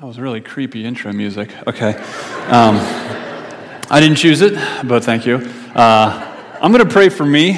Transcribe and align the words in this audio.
That 0.00 0.06
was 0.06 0.20
really 0.20 0.40
creepy 0.40 0.84
intro 0.84 1.12
music. 1.12 1.52
Okay. 1.66 1.94
Um, 2.46 2.76
I 3.90 3.98
didn't 3.98 4.14
choose 4.14 4.42
it, 4.42 4.54
but 4.86 5.02
thank 5.02 5.26
you. 5.26 5.38
Uh, 5.74 6.54
I'm 6.62 6.70
going 6.70 6.84
to 6.84 6.92
pray 6.92 7.08
for 7.08 7.26
me, 7.26 7.56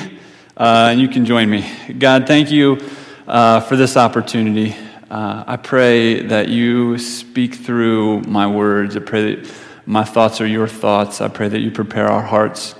uh, 0.56 0.88
and 0.90 0.98
you 0.98 1.08
can 1.08 1.26
join 1.26 1.50
me. 1.50 1.70
God, 1.98 2.26
thank 2.26 2.50
you 2.50 2.80
uh, 3.28 3.60
for 3.60 3.76
this 3.76 3.94
opportunity. 3.94 4.74
Uh, 5.10 5.44
I 5.46 5.58
pray 5.58 6.22
that 6.28 6.48
you 6.48 6.96
speak 6.96 7.56
through 7.56 8.22
my 8.22 8.46
words. 8.46 8.96
I 8.96 9.00
pray 9.00 9.34
that 9.34 9.52
my 9.84 10.04
thoughts 10.04 10.40
are 10.40 10.46
your 10.46 10.66
thoughts. 10.66 11.20
I 11.20 11.28
pray 11.28 11.48
that 11.48 11.60
you 11.60 11.70
prepare 11.70 12.08
our 12.08 12.22
hearts 12.22 12.74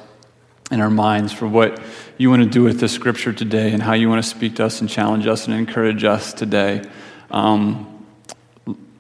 and 0.71 0.81
our 0.81 0.89
minds 0.89 1.35
for 1.35 1.47
what 1.47 1.83
you 2.17 2.31
want 2.31 2.43
to 2.43 2.49
do 2.49 2.63
with 2.63 2.81
this 2.81 2.93
scripture 2.93 3.35
today 3.35 3.73
and 3.75 3.83
how 3.83 3.93
you 3.93 4.09
want 4.09 4.25
to 4.25 4.31
speak 4.31 4.57
to 4.57 4.65
us 4.65 4.81
and 4.81 4.89
challenge 4.89 5.27
us 5.27 5.47
and 5.47 5.55
encourage 5.55 6.03
us 6.03 6.33
today. 6.33 6.83
Um, 7.31 7.89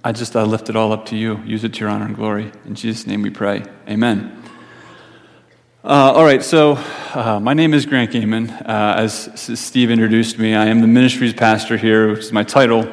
I 0.02 0.12
just 0.12 0.34
I 0.34 0.44
lift 0.44 0.70
it 0.70 0.76
all 0.76 0.92
up 0.92 1.06
to 1.06 1.16
you. 1.16 1.42
Use 1.44 1.62
it 1.62 1.74
to 1.74 1.80
your 1.80 1.90
honor 1.90 2.06
and 2.06 2.16
glory. 2.16 2.50
In 2.64 2.74
Jesus' 2.74 3.06
name 3.06 3.20
we 3.20 3.28
pray. 3.28 3.62
Amen. 3.86 4.42
Uh, 5.84 6.12
all 6.14 6.24
right, 6.24 6.42
so 6.42 6.78
uh, 7.12 7.38
my 7.38 7.52
name 7.52 7.74
is 7.74 7.84
Grant 7.84 8.10
Gaiman. 8.10 8.50
Uh, 8.66 8.94
as 8.96 9.28
Steve 9.60 9.90
introduced 9.90 10.38
me, 10.38 10.54
I 10.54 10.66
am 10.66 10.80
the 10.80 10.86
ministries 10.86 11.34
pastor 11.34 11.76
here, 11.76 12.12
which 12.12 12.20
is 12.20 12.32
my 12.32 12.44
title. 12.44 12.88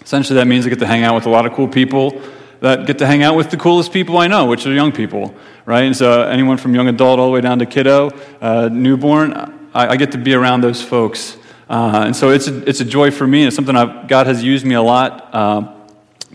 Essentially, 0.00 0.36
that 0.36 0.46
means 0.46 0.64
I 0.64 0.70
get 0.70 0.78
to 0.78 0.86
hang 0.86 1.02
out 1.02 1.14
with 1.14 1.26
a 1.26 1.28
lot 1.28 1.44
of 1.44 1.52
cool 1.52 1.68
people 1.68 2.22
that 2.60 2.86
get 2.86 2.96
to 2.98 3.06
hang 3.06 3.22
out 3.22 3.36
with 3.36 3.50
the 3.50 3.58
coolest 3.58 3.92
people 3.92 4.16
I 4.16 4.26
know, 4.26 4.46
which 4.46 4.66
are 4.66 4.72
young 4.72 4.92
people, 4.92 5.34
right? 5.66 5.84
And 5.84 5.96
so, 5.96 6.22
anyone 6.22 6.56
from 6.56 6.74
young 6.74 6.88
adult 6.88 7.20
all 7.20 7.26
the 7.26 7.32
way 7.32 7.42
down 7.42 7.58
to 7.58 7.66
kiddo, 7.66 8.12
uh, 8.40 8.70
newborn, 8.72 9.34
I, 9.74 9.88
I, 9.88 9.96
get 9.96 10.12
to 10.12 10.18
be 10.18 10.32
around 10.32 10.62
those 10.62 10.80
folks. 10.80 11.36
Uh, 11.68 12.04
and 12.06 12.16
so, 12.16 12.30
it's 12.30 12.48
a, 12.48 12.66
it's 12.66 12.80
a 12.80 12.84
joy 12.86 13.10
for 13.10 13.26
me. 13.26 13.44
It's 13.44 13.54
something 13.54 13.76
I've, 13.76 14.08
God 14.08 14.26
has 14.26 14.42
used 14.42 14.64
me 14.64 14.74
a 14.74 14.82
lot 14.82 15.34
uh, 15.34 15.79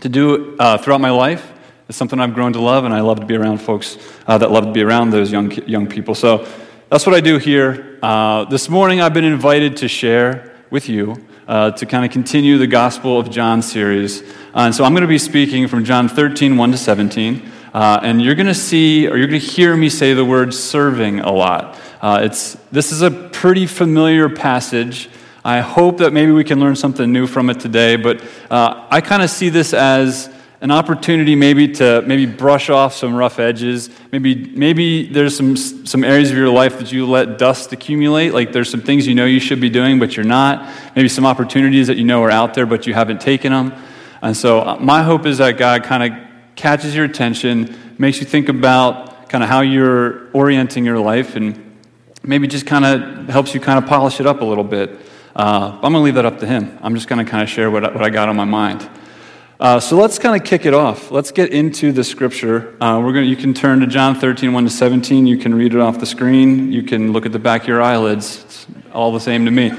to 0.00 0.08
do 0.08 0.56
uh, 0.58 0.78
throughout 0.78 1.00
my 1.00 1.10
life. 1.10 1.52
It's 1.88 1.96
something 1.96 2.18
I've 2.18 2.34
grown 2.34 2.52
to 2.54 2.60
love, 2.60 2.84
and 2.84 2.92
I 2.92 3.00
love 3.00 3.20
to 3.20 3.26
be 3.26 3.36
around 3.36 3.58
folks 3.58 3.96
uh, 4.26 4.36
that 4.38 4.50
love 4.50 4.64
to 4.64 4.72
be 4.72 4.82
around 4.82 5.10
those 5.10 5.30
young, 5.30 5.52
young 5.68 5.86
people. 5.86 6.14
So 6.14 6.46
that's 6.90 7.06
what 7.06 7.14
I 7.14 7.20
do 7.20 7.38
here. 7.38 7.98
Uh, 8.02 8.44
this 8.44 8.68
morning, 8.68 9.00
I've 9.00 9.14
been 9.14 9.24
invited 9.24 9.76
to 9.78 9.88
share 9.88 10.54
with 10.70 10.88
you 10.88 11.24
uh, 11.46 11.70
to 11.72 11.86
kind 11.86 12.04
of 12.04 12.10
continue 12.10 12.58
the 12.58 12.66
Gospel 12.66 13.18
of 13.18 13.30
John 13.30 13.62
series. 13.62 14.22
Uh, 14.22 14.66
and 14.66 14.74
so 14.74 14.84
I'm 14.84 14.92
going 14.92 15.02
to 15.02 15.08
be 15.08 15.18
speaking 15.18 15.68
from 15.68 15.84
John 15.84 16.08
13, 16.08 16.56
1 16.56 16.72
to 16.72 16.76
17. 16.76 17.52
Uh, 17.72 18.00
and 18.02 18.20
you're 18.20 18.34
going 18.34 18.46
to 18.46 18.54
see, 18.54 19.06
or 19.06 19.16
you're 19.16 19.28
going 19.28 19.40
to 19.40 19.46
hear 19.46 19.76
me 19.76 19.88
say 19.88 20.12
the 20.12 20.24
word 20.24 20.52
serving 20.52 21.20
a 21.20 21.30
lot. 21.30 21.78
It's, 22.02 22.54
this 22.72 22.92
is 22.92 23.02
a 23.02 23.10
pretty 23.10 23.66
familiar 23.66 24.28
passage. 24.28 25.08
I 25.46 25.60
hope 25.60 25.98
that 25.98 26.12
maybe 26.12 26.32
we 26.32 26.42
can 26.42 26.58
learn 26.58 26.74
something 26.74 27.12
new 27.12 27.28
from 27.28 27.50
it 27.50 27.60
today, 27.60 27.94
but 27.94 28.20
uh, 28.50 28.84
I 28.90 29.00
kind 29.00 29.22
of 29.22 29.30
see 29.30 29.48
this 29.48 29.72
as 29.74 30.28
an 30.60 30.72
opportunity 30.72 31.36
maybe 31.36 31.68
to 31.74 32.02
maybe 32.04 32.26
brush 32.26 32.68
off 32.68 32.94
some 32.94 33.14
rough 33.14 33.38
edges. 33.38 33.88
Maybe, 34.10 34.34
maybe 34.34 35.06
there's 35.06 35.36
some, 35.36 35.56
some 35.56 36.02
areas 36.02 36.32
of 36.32 36.36
your 36.36 36.48
life 36.48 36.80
that 36.80 36.90
you 36.90 37.06
let 37.06 37.38
dust 37.38 37.72
accumulate, 37.72 38.34
like 38.34 38.50
there's 38.50 38.68
some 38.68 38.80
things 38.80 39.06
you 39.06 39.14
know 39.14 39.24
you 39.24 39.38
should 39.38 39.60
be 39.60 39.70
doing, 39.70 40.00
but 40.00 40.16
you're 40.16 40.26
not. 40.26 40.68
Maybe 40.96 41.08
some 41.08 41.24
opportunities 41.24 41.86
that 41.86 41.96
you 41.96 42.02
know 42.02 42.24
are 42.24 42.30
out 42.32 42.54
there, 42.54 42.66
but 42.66 42.88
you 42.88 42.94
haven't 42.94 43.20
taken 43.20 43.52
them. 43.52 43.72
And 44.22 44.36
so 44.36 44.62
uh, 44.62 44.76
my 44.80 45.04
hope 45.04 45.26
is 45.26 45.38
that 45.38 45.58
God 45.58 45.84
kind 45.84 46.12
of 46.12 46.18
catches 46.56 46.92
your 46.92 47.04
attention, 47.04 47.78
makes 47.98 48.18
you 48.18 48.26
think 48.26 48.48
about 48.48 49.28
kind 49.28 49.44
of 49.44 49.48
how 49.48 49.60
you're 49.60 50.28
orienting 50.32 50.84
your 50.84 50.98
life, 50.98 51.36
and 51.36 51.78
maybe 52.24 52.48
just 52.48 52.66
kind 52.66 52.84
of 52.84 53.28
helps 53.28 53.54
you 53.54 53.60
kind 53.60 53.78
of 53.78 53.88
polish 53.88 54.18
it 54.18 54.26
up 54.26 54.40
a 54.40 54.44
little 54.44 54.64
bit. 54.64 55.05
Uh, 55.36 55.72
I'm 55.74 55.92
going 55.92 55.92
to 55.92 55.98
leave 55.98 56.14
that 56.14 56.24
up 56.24 56.38
to 56.38 56.46
him. 56.46 56.78
I'm 56.80 56.94
just 56.94 57.08
going 57.08 57.22
to 57.22 57.30
kind 57.30 57.42
of 57.42 57.50
share 57.50 57.70
what, 57.70 57.82
what 57.82 58.02
I 58.02 58.08
got 58.08 58.30
on 58.30 58.36
my 58.36 58.46
mind. 58.46 58.88
Uh, 59.60 59.78
so 59.78 59.94
let's 59.94 60.18
kind 60.18 60.34
of 60.34 60.48
kick 60.48 60.64
it 60.64 60.72
off. 60.72 61.10
Let's 61.10 61.30
get 61.30 61.50
into 61.50 61.92
the 61.92 62.04
scripture. 62.04 62.74
Uh, 62.82 63.02
we're 63.04 63.12
going 63.12 63.28
you 63.28 63.36
can 63.36 63.52
turn 63.52 63.80
to 63.80 63.86
John 63.86 64.14
13, 64.14 64.54
1 64.54 64.64
to 64.64 64.70
17. 64.70 65.26
You 65.26 65.36
can 65.36 65.54
read 65.54 65.74
it 65.74 65.80
off 65.80 66.00
the 66.00 66.06
screen. 66.06 66.72
You 66.72 66.82
can 66.82 67.12
look 67.12 67.26
at 67.26 67.32
the 67.32 67.38
back 67.38 67.62
of 67.62 67.68
your 67.68 67.82
eyelids. 67.82 68.44
It's 68.44 68.66
all 68.94 69.12
the 69.12 69.20
same 69.20 69.44
to 69.44 69.50
me. 69.50 69.72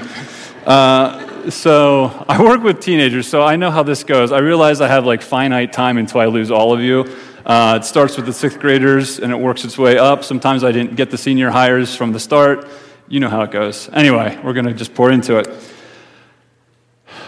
Uh, 0.64 1.50
so 1.50 2.24
I 2.28 2.40
work 2.40 2.62
with 2.62 2.78
teenagers, 2.78 3.26
so 3.26 3.42
I 3.42 3.56
know 3.56 3.72
how 3.72 3.82
this 3.82 4.04
goes. 4.04 4.30
I 4.30 4.38
realize 4.38 4.80
I 4.80 4.86
have 4.86 5.06
like 5.06 5.22
finite 5.22 5.72
time 5.72 5.98
until 5.98 6.20
I 6.20 6.26
lose 6.26 6.52
all 6.52 6.72
of 6.72 6.80
you. 6.80 7.04
Uh, 7.44 7.80
it 7.82 7.84
starts 7.84 8.16
with 8.16 8.26
the 8.26 8.32
sixth 8.32 8.60
graders 8.60 9.18
and 9.18 9.32
it 9.32 9.36
works 9.36 9.64
its 9.64 9.76
way 9.76 9.98
up. 9.98 10.22
Sometimes 10.22 10.62
I 10.62 10.70
didn't 10.70 10.94
get 10.94 11.10
the 11.10 11.18
senior 11.18 11.50
hires 11.50 11.96
from 11.96 12.12
the 12.12 12.20
start. 12.20 12.68
You 13.08 13.20
know 13.20 13.30
how 13.30 13.40
it 13.40 13.50
goes. 13.50 13.88
Anyway, 13.92 14.38
we're 14.44 14.52
going 14.52 14.66
to 14.66 14.74
just 14.74 14.94
pour 14.94 15.10
into 15.10 15.38
it. 15.38 15.48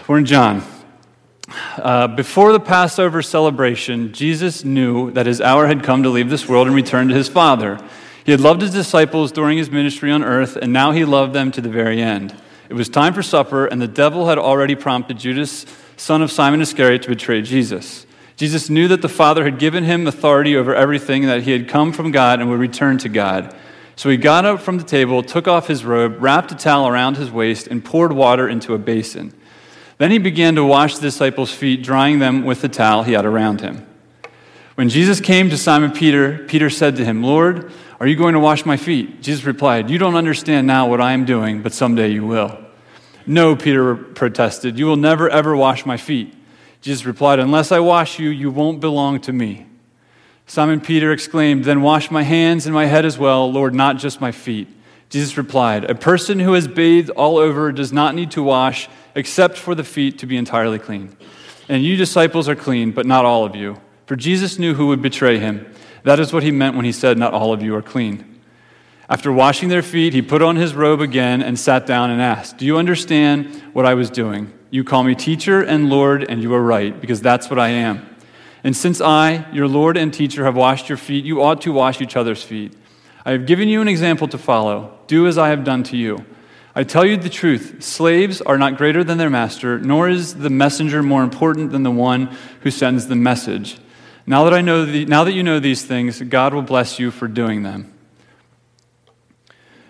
We're 0.07 0.19
in 0.19 0.25
John. 0.25 0.61
Uh, 1.75 2.07
before 2.07 2.51
the 2.53 2.59
Passover 2.59 3.23
celebration, 3.23 4.13
Jesus 4.13 4.63
knew 4.63 5.09
that 5.11 5.25
his 5.25 5.41
hour 5.41 5.65
had 5.65 5.83
come 5.83 6.03
to 6.03 6.09
leave 6.09 6.29
this 6.29 6.47
world 6.47 6.67
and 6.67 6.75
return 6.75 7.07
to 7.07 7.15
his 7.15 7.27
Father. 7.27 7.79
He 8.23 8.31
had 8.31 8.39
loved 8.39 8.61
his 8.61 8.71
disciples 8.71 9.31
during 9.31 9.57
his 9.57 9.71
ministry 9.71 10.11
on 10.11 10.23
earth, 10.23 10.55
and 10.55 10.71
now 10.71 10.91
he 10.91 11.03
loved 11.03 11.33
them 11.33 11.51
to 11.53 11.61
the 11.61 11.69
very 11.69 11.99
end. 11.99 12.35
It 12.69 12.75
was 12.75 12.87
time 12.87 13.13
for 13.13 13.23
supper, 13.23 13.65
and 13.65 13.81
the 13.81 13.87
devil 13.87 14.27
had 14.29 14.37
already 14.37 14.75
prompted 14.75 15.17
Judas, 15.17 15.65
son 15.97 16.21
of 16.21 16.31
Simon 16.31 16.61
Iscariot, 16.61 17.01
to 17.03 17.09
betray 17.09 17.41
Jesus. 17.41 18.05
Jesus 18.35 18.69
knew 18.69 18.87
that 18.87 19.01
the 19.01 19.09
Father 19.09 19.43
had 19.43 19.57
given 19.57 19.83
him 19.83 20.05
authority 20.05 20.55
over 20.55 20.75
everything, 20.75 21.23
that 21.25 21.43
he 21.43 21.51
had 21.51 21.67
come 21.67 21.91
from 21.91 22.11
God 22.11 22.39
and 22.39 22.49
would 22.51 22.59
return 22.59 22.99
to 22.99 23.09
God. 23.09 23.55
So 23.95 24.09
he 24.09 24.17
got 24.17 24.45
up 24.45 24.61
from 24.61 24.77
the 24.77 24.83
table, 24.83 25.21
took 25.21 25.47
off 25.47 25.67
his 25.67 25.85
robe, 25.85 26.21
wrapped 26.21 26.51
a 26.51 26.55
towel 26.55 26.87
around 26.87 27.17
his 27.17 27.29
waist, 27.29 27.67
and 27.67 27.83
poured 27.83 28.13
water 28.13 28.47
into 28.47 28.73
a 28.73 28.77
basin. 28.77 29.33
Then 29.97 30.11
he 30.11 30.17
began 30.17 30.55
to 30.55 30.63
wash 30.63 30.95
the 30.95 31.01
disciples' 31.01 31.53
feet, 31.53 31.83
drying 31.83 32.19
them 32.19 32.43
with 32.43 32.61
the 32.61 32.69
towel 32.69 33.03
he 33.03 33.13
had 33.13 33.25
around 33.25 33.61
him. 33.61 33.85
When 34.75 34.89
Jesus 34.89 35.19
came 35.19 35.49
to 35.49 35.57
Simon 35.57 35.91
Peter, 35.91 36.39
Peter 36.47 36.69
said 36.69 36.95
to 36.95 37.05
him, 37.05 37.21
Lord, 37.21 37.71
are 37.99 38.07
you 38.07 38.15
going 38.15 38.33
to 38.33 38.39
wash 38.39 38.65
my 38.65 38.77
feet? 38.77 39.21
Jesus 39.21 39.43
replied, 39.43 39.91
You 39.91 39.99
don't 39.99 40.15
understand 40.15 40.65
now 40.65 40.89
what 40.89 40.99
I 40.99 41.11
am 41.11 41.25
doing, 41.25 41.61
but 41.61 41.71
someday 41.71 42.09
you 42.09 42.25
will. 42.25 42.57
No, 43.27 43.55
Peter 43.55 43.95
protested, 43.95 44.79
You 44.79 44.87
will 44.87 44.95
never 44.95 45.29
ever 45.29 45.55
wash 45.55 45.85
my 45.85 45.97
feet. 45.97 46.33
Jesus 46.81 47.05
replied, 47.05 47.37
Unless 47.37 47.71
I 47.71 47.79
wash 47.79 48.17
you, 48.17 48.29
you 48.29 48.49
won't 48.49 48.79
belong 48.79 49.21
to 49.21 49.33
me. 49.33 49.67
Simon 50.51 50.81
Peter 50.81 51.13
exclaimed, 51.13 51.63
Then 51.63 51.81
wash 51.81 52.11
my 52.11 52.23
hands 52.23 52.65
and 52.65 52.75
my 52.75 52.85
head 52.85 53.05
as 53.05 53.17
well, 53.17 53.49
Lord, 53.49 53.73
not 53.73 53.95
just 53.95 54.19
my 54.19 54.33
feet. 54.33 54.67
Jesus 55.07 55.37
replied, 55.37 55.89
A 55.89 55.95
person 55.95 56.41
who 56.41 56.51
has 56.51 56.67
bathed 56.67 57.09
all 57.11 57.37
over 57.37 57.71
does 57.71 57.93
not 57.93 58.15
need 58.15 58.31
to 58.31 58.43
wash 58.43 58.89
except 59.15 59.57
for 59.57 59.75
the 59.75 59.85
feet 59.85 60.19
to 60.19 60.25
be 60.25 60.35
entirely 60.35 60.77
clean. 60.77 61.15
And 61.69 61.85
you 61.85 61.95
disciples 61.95 62.49
are 62.49 62.55
clean, 62.57 62.91
but 62.91 63.05
not 63.05 63.23
all 63.23 63.45
of 63.45 63.55
you. 63.55 63.79
For 64.07 64.17
Jesus 64.17 64.59
knew 64.59 64.73
who 64.73 64.87
would 64.87 65.01
betray 65.01 65.39
him. 65.39 65.73
That 66.03 66.19
is 66.19 66.33
what 66.33 66.43
he 66.43 66.51
meant 66.51 66.75
when 66.75 66.83
he 66.83 66.91
said, 66.91 67.17
Not 67.17 67.33
all 67.33 67.53
of 67.53 67.61
you 67.61 67.73
are 67.73 67.81
clean. 67.81 68.41
After 69.07 69.31
washing 69.31 69.69
their 69.69 69.81
feet, 69.81 70.11
he 70.11 70.21
put 70.21 70.41
on 70.41 70.57
his 70.57 70.75
robe 70.75 70.99
again 70.99 71.41
and 71.41 71.57
sat 71.57 71.85
down 71.85 72.09
and 72.09 72.21
asked, 72.21 72.57
Do 72.57 72.65
you 72.65 72.77
understand 72.77 73.55
what 73.71 73.85
I 73.85 73.93
was 73.93 74.09
doing? 74.09 74.51
You 74.69 74.83
call 74.83 75.05
me 75.05 75.15
teacher 75.15 75.61
and 75.61 75.89
Lord, 75.89 76.29
and 76.29 76.43
you 76.43 76.53
are 76.53 76.61
right, 76.61 76.99
because 76.99 77.21
that's 77.21 77.49
what 77.49 77.57
I 77.57 77.69
am. 77.69 78.10
And 78.63 78.77
since 78.77 79.01
I, 79.01 79.49
your 79.51 79.67
Lord 79.67 79.97
and 79.97 80.13
teacher, 80.13 80.45
have 80.45 80.55
washed 80.55 80.89
your 80.89 80.97
feet, 80.97 81.25
you 81.25 81.41
ought 81.41 81.61
to 81.61 81.71
wash 81.71 82.01
each 82.01 82.15
other's 82.15 82.43
feet. 82.43 82.73
I 83.25 83.31
have 83.31 83.45
given 83.45 83.67
you 83.67 83.81
an 83.81 83.87
example 83.87 84.27
to 84.29 84.37
follow. 84.37 84.97
Do 85.07 85.27
as 85.27 85.37
I 85.37 85.49
have 85.49 85.63
done 85.63 85.83
to 85.83 85.97
you. 85.97 86.25
I 86.73 86.83
tell 86.83 87.05
you 87.05 87.17
the 87.17 87.29
truth 87.29 87.83
slaves 87.83 88.39
are 88.41 88.57
not 88.57 88.77
greater 88.77 89.03
than 89.03 89.17
their 89.17 89.29
master, 89.29 89.79
nor 89.79 90.07
is 90.07 90.35
the 90.35 90.49
messenger 90.49 91.03
more 91.03 91.23
important 91.23 91.71
than 91.71 91.83
the 91.83 91.91
one 91.91 92.35
who 92.61 92.71
sends 92.71 93.07
the 93.07 93.15
message. 93.15 93.77
Now 94.25 94.45
that, 94.45 94.53
I 94.53 94.61
know 94.61 94.85
the, 94.85 95.05
now 95.05 95.23
that 95.23 95.33
you 95.33 95.43
know 95.43 95.59
these 95.59 95.83
things, 95.83 96.21
God 96.21 96.53
will 96.53 96.61
bless 96.61 96.99
you 96.99 97.11
for 97.11 97.27
doing 97.27 97.63
them. 97.63 97.93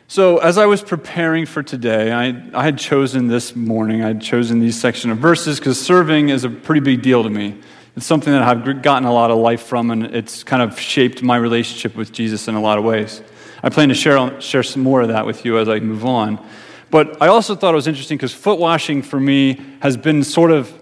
So, 0.07 0.39
as 0.39 0.57
I 0.57 0.65
was 0.65 0.81
preparing 0.81 1.45
for 1.45 1.63
today, 1.63 2.11
I, 2.11 2.43
I 2.53 2.63
had 2.63 2.77
chosen 2.77 3.27
this 3.27 3.55
morning, 3.55 4.03
I 4.03 4.07
had 4.07 4.21
chosen 4.21 4.59
these 4.59 4.79
section 4.79 5.09
of 5.09 5.19
verses 5.19 5.59
because 5.59 5.79
serving 5.79 6.29
is 6.29 6.43
a 6.43 6.49
pretty 6.49 6.81
big 6.81 7.01
deal 7.01 7.23
to 7.23 7.29
me. 7.29 7.61
It's 7.95 8.05
something 8.05 8.31
that 8.31 8.41
I've 8.41 8.81
gotten 8.81 9.07
a 9.07 9.13
lot 9.13 9.31
of 9.31 9.37
life 9.37 9.63
from, 9.63 9.91
and 9.91 10.05
it's 10.05 10.43
kind 10.43 10.61
of 10.61 10.79
shaped 10.79 11.21
my 11.21 11.35
relationship 11.35 11.95
with 11.95 12.11
Jesus 12.11 12.47
in 12.47 12.55
a 12.55 12.61
lot 12.61 12.77
of 12.77 12.85
ways. 12.85 13.21
I 13.61 13.69
plan 13.69 13.89
to 13.89 13.95
share, 13.95 14.39
share 14.39 14.63
some 14.63 14.81
more 14.81 15.01
of 15.01 15.09
that 15.09 15.25
with 15.25 15.43
you 15.43 15.57
as 15.59 15.67
I 15.67 15.79
move 15.79 16.05
on. 16.05 16.43
But 16.89 17.21
I 17.21 17.27
also 17.27 17.55
thought 17.55 17.73
it 17.73 17.75
was 17.75 17.87
interesting 17.87 18.17
because 18.17 18.33
foot 18.33 18.59
washing 18.59 19.01
for 19.01 19.19
me 19.19 19.61
has 19.81 19.97
been 19.97 20.23
sort 20.23 20.51
of, 20.51 20.73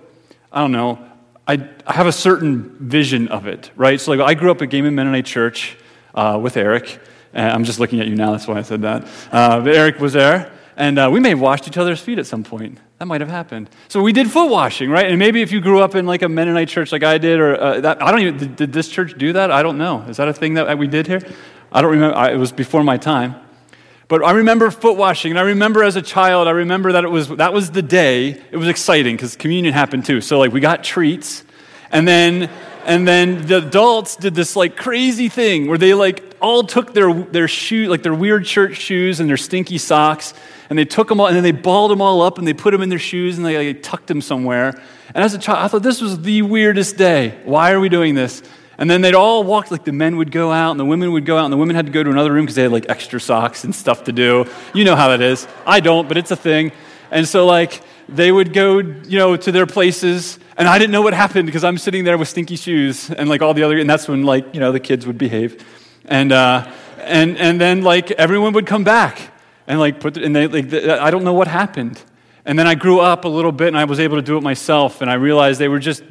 I 0.52 0.62
don't 0.62 0.72
know, 0.72 1.00
I, 1.48 1.68
I 1.86 1.94
have 1.94 2.08
a 2.08 2.12
certain 2.12 2.76
vision 2.80 3.28
of 3.30 3.48
it, 3.48 3.72
right? 3.76 4.00
So, 4.00 4.12
like, 4.12 4.20
I 4.20 4.36
grew 4.36 4.52
up 4.52 4.62
at 4.62 4.70
Gehman 4.70 4.94
Mennonite 4.94 5.26
Church 5.26 5.78
uh, 6.14 6.40
with 6.42 6.58
Eric. 6.58 7.00
And 7.34 7.52
I'm 7.52 7.64
just 7.64 7.80
looking 7.80 8.00
at 8.00 8.08
you 8.08 8.16
now, 8.16 8.32
that's 8.32 8.48
why 8.48 8.58
I 8.58 8.62
said 8.62 8.82
that. 8.84 9.08
Uh, 9.32 9.64
Eric 9.66 10.00
was 10.00 10.14
there, 10.14 10.52
and 10.80 10.98
uh, 10.98 11.10
we 11.12 11.20
may 11.20 11.30
have 11.30 11.40
washed 11.42 11.68
each 11.68 11.78
other's 11.78 12.00
feet 12.00 12.18
at 12.18 12.26
some 12.26 12.44
point. 12.44 12.80
That 12.98 13.06
might 13.06 13.22
have 13.22 13.30
happened. 13.30 13.70
So 13.90 14.02
we 14.02 14.14
did 14.14 14.32
foot 14.32 14.50
washing, 14.50 14.90
right? 14.90 15.06
And 15.06 15.20
maybe 15.20 15.42
if 15.44 15.52
you 15.52 15.62
grew 15.62 15.82
up 15.82 15.94
in 15.94 16.08
like 16.08 16.24
a 16.24 16.30
Mennonite 16.30 16.70
church 16.70 16.92
like 16.92 17.04
I 17.04 17.18
did, 17.18 17.40
or 17.40 17.62
uh, 17.62 17.82
that, 17.82 18.02
I 18.02 18.12
don't 18.12 18.22
even, 18.22 18.38
did, 18.38 18.56
did, 18.56 18.74
this 18.74 18.90
church 18.90 19.18
do 19.18 19.34
that? 19.34 19.52
I 19.52 19.62
don't 19.62 19.78
know. 19.78 20.02
Is 20.10 20.18
that 20.18 20.28
a 20.28 20.34
thing 20.34 20.56
that 20.56 20.78
we 20.78 20.88
did 20.88 21.06
here? 21.06 21.22
I 21.72 21.82
don't 21.82 21.92
remember. 21.92 22.18
I, 22.18 22.32
it 22.32 22.38
was 22.38 22.52
before 22.52 22.84
my 22.84 22.98
time. 22.98 23.36
But 24.08 24.24
I 24.24 24.32
remember 24.32 24.72
foot 24.72 24.98
washing, 24.98 25.32
and 25.34 25.40
I 25.40 25.44
remember 25.44 25.84
as 25.84 25.96
a 25.96 26.02
child, 26.02 26.48
I 26.48 26.52
remember 26.52 26.94
that 26.94 27.04
it 27.04 27.12
was, 27.12 27.28
that 27.28 27.54
was 27.54 27.70
the 27.70 27.84
day. 27.84 28.42
It 28.50 28.58
was 28.58 28.68
exciting 28.68 29.16
because 29.16 29.36
communion 29.36 29.74
happened 29.74 30.06
too. 30.06 30.22
So 30.22 30.40
like 30.40 30.52
we 30.52 30.62
got 30.62 30.84
treats, 30.84 31.44
and 31.92 32.08
then 32.08 32.50
And 32.86 33.08
then 33.08 33.46
the 33.46 33.58
adults 33.58 34.16
did 34.16 34.34
this 34.34 34.56
like 34.56 34.76
crazy 34.76 35.30
thing 35.30 35.68
where 35.68 35.78
they 35.78 35.94
like 35.94 36.29
all 36.42 36.64
took 36.64 36.94
their, 36.94 37.14
their 37.14 37.48
shoe, 37.48 37.88
like 37.88 38.04
their 38.04 38.14
weird 38.14 38.46
church 38.46 38.78
shoes 38.78 39.20
and 39.20 39.30
their 39.30 39.38
stinky 39.38 39.78
socks, 39.78 40.34
and 40.70 40.78
they 40.78 40.86
took 40.86 41.08
them 41.08 41.20
all, 41.20 41.28
and 41.28 41.36
then 41.36 41.44
they 41.44 41.52
balled 41.52 41.92
them 41.92 42.02
all 42.02 42.22
up 42.22 42.38
and 42.38 42.48
they 42.48 42.54
put 42.54 42.72
them 42.72 42.82
in 42.82 42.90
their 42.90 43.00
shoes 43.00 43.38
and 43.38 43.46
they 43.46 43.74
like, 43.74 43.84
tucked 43.84 44.08
them 44.08 44.22
somewhere. 44.22 44.80
And 45.14 45.24
as 45.24 45.34
a 45.34 45.40
child, 45.40 45.60
I 45.60 45.68
thought 45.68 45.84
this 45.84 46.02
was 46.02 46.22
the 46.22 46.42
weirdest 46.44 46.98
day. 46.98 47.40
Why 47.44 47.72
are 47.72 47.80
we 47.80 47.90
doing 47.90 48.16
this? 48.16 48.44
And 48.78 48.90
then 48.90 49.02
they'd 49.02 49.16
all 49.16 49.44
walk, 49.44 49.72
like 49.72 49.84
the 49.84 49.92
men 49.92 50.16
would 50.18 50.32
go 50.32 50.52
out 50.52 50.72
and 50.72 50.80
the 50.80 50.86
women 50.86 51.12
would 51.12 51.26
go 51.26 51.38
out, 51.38 51.46
and 51.46 51.54
the 51.54 51.58
women 51.58 51.76
had 51.76 51.88
to 51.88 51.92
go 51.92 52.02
to 52.02 52.10
another 52.10 52.32
room 52.32 52.46
because 52.46 52.56
they 52.56 52.64
had 52.64 52.72
like 52.72 52.90
extra 52.90 53.20
socks 53.20 53.64
and 53.64 53.76
stuff 53.76 54.06
to 54.06 54.14
do. 54.14 54.46
You 54.74 54.86
know 54.86 54.96
how 54.96 55.10
that 55.10 55.22
is. 55.22 55.48
I 55.66 55.82
don't, 55.82 56.08
but 56.08 56.16
it's 56.16 56.32
a 56.32 56.36
thing. 56.36 56.72
And 57.12 57.28
so, 57.28 57.46
like, 57.46 57.82
they 58.08 58.32
would 58.32 58.54
go, 58.54 58.78
you 58.78 59.18
know, 59.18 59.36
to 59.36 59.52
their 59.52 59.66
places, 59.66 60.40
and 60.58 60.68
I 60.68 60.78
didn't 60.78 60.92
know 60.92 61.02
what 61.02 61.14
happened 61.14 61.46
because 61.46 61.64
I'm 61.64 61.78
sitting 61.78 62.04
there 62.04 62.18
with 62.18 62.28
stinky 62.28 62.56
shoes 62.56 63.10
and 63.10 63.30
like 63.30 63.42
all 63.42 63.54
the 63.54 63.64
other, 63.64 63.78
and 63.78 63.90
that's 63.90 64.08
when 64.08 64.24
like, 64.24 64.54
you 64.54 64.60
know, 64.60 64.72
the 64.72 64.80
kids 64.80 65.06
would 65.06 65.18
behave. 65.18 65.64
And, 66.10 66.34
uh, 66.34 66.70
and, 66.98 67.38
and 67.38 67.62
then 67.62 67.84
like 67.84 68.12
everyone 68.12 68.52
would 68.54 68.66
come 68.66 68.84
back 68.84 69.32
and 69.68 69.80
like 69.80 70.02
put, 70.02 70.18
and 70.18 70.36
they, 70.36 70.48
like, 70.48 70.74
I 70.74 71.12
don't 71.12 71.24
know 71.24 71.34
what 71.34 71.48
happened. 71.48 72.02
And 72.46 72.58
then 72.58 72.68
I 72.68 72.76
grew 72.76 73.00
up 73.00 73.26
a 73.26 73.30
little 73.30 73.52
bit 73.52 73.68
and 73.68 73.78
I 73.78 73.86
was 73.86 74.00
able 74.00 74.18
to 74.18 74.24
do 74.24 74.36
it 74.36 74.42
myself, 74.42 75.02
and 75.02 75.10
I 75.10 75.14
realized 75.14 75.60
they 75.60 75.68
were 75.68 75.80
just 75.80 76.04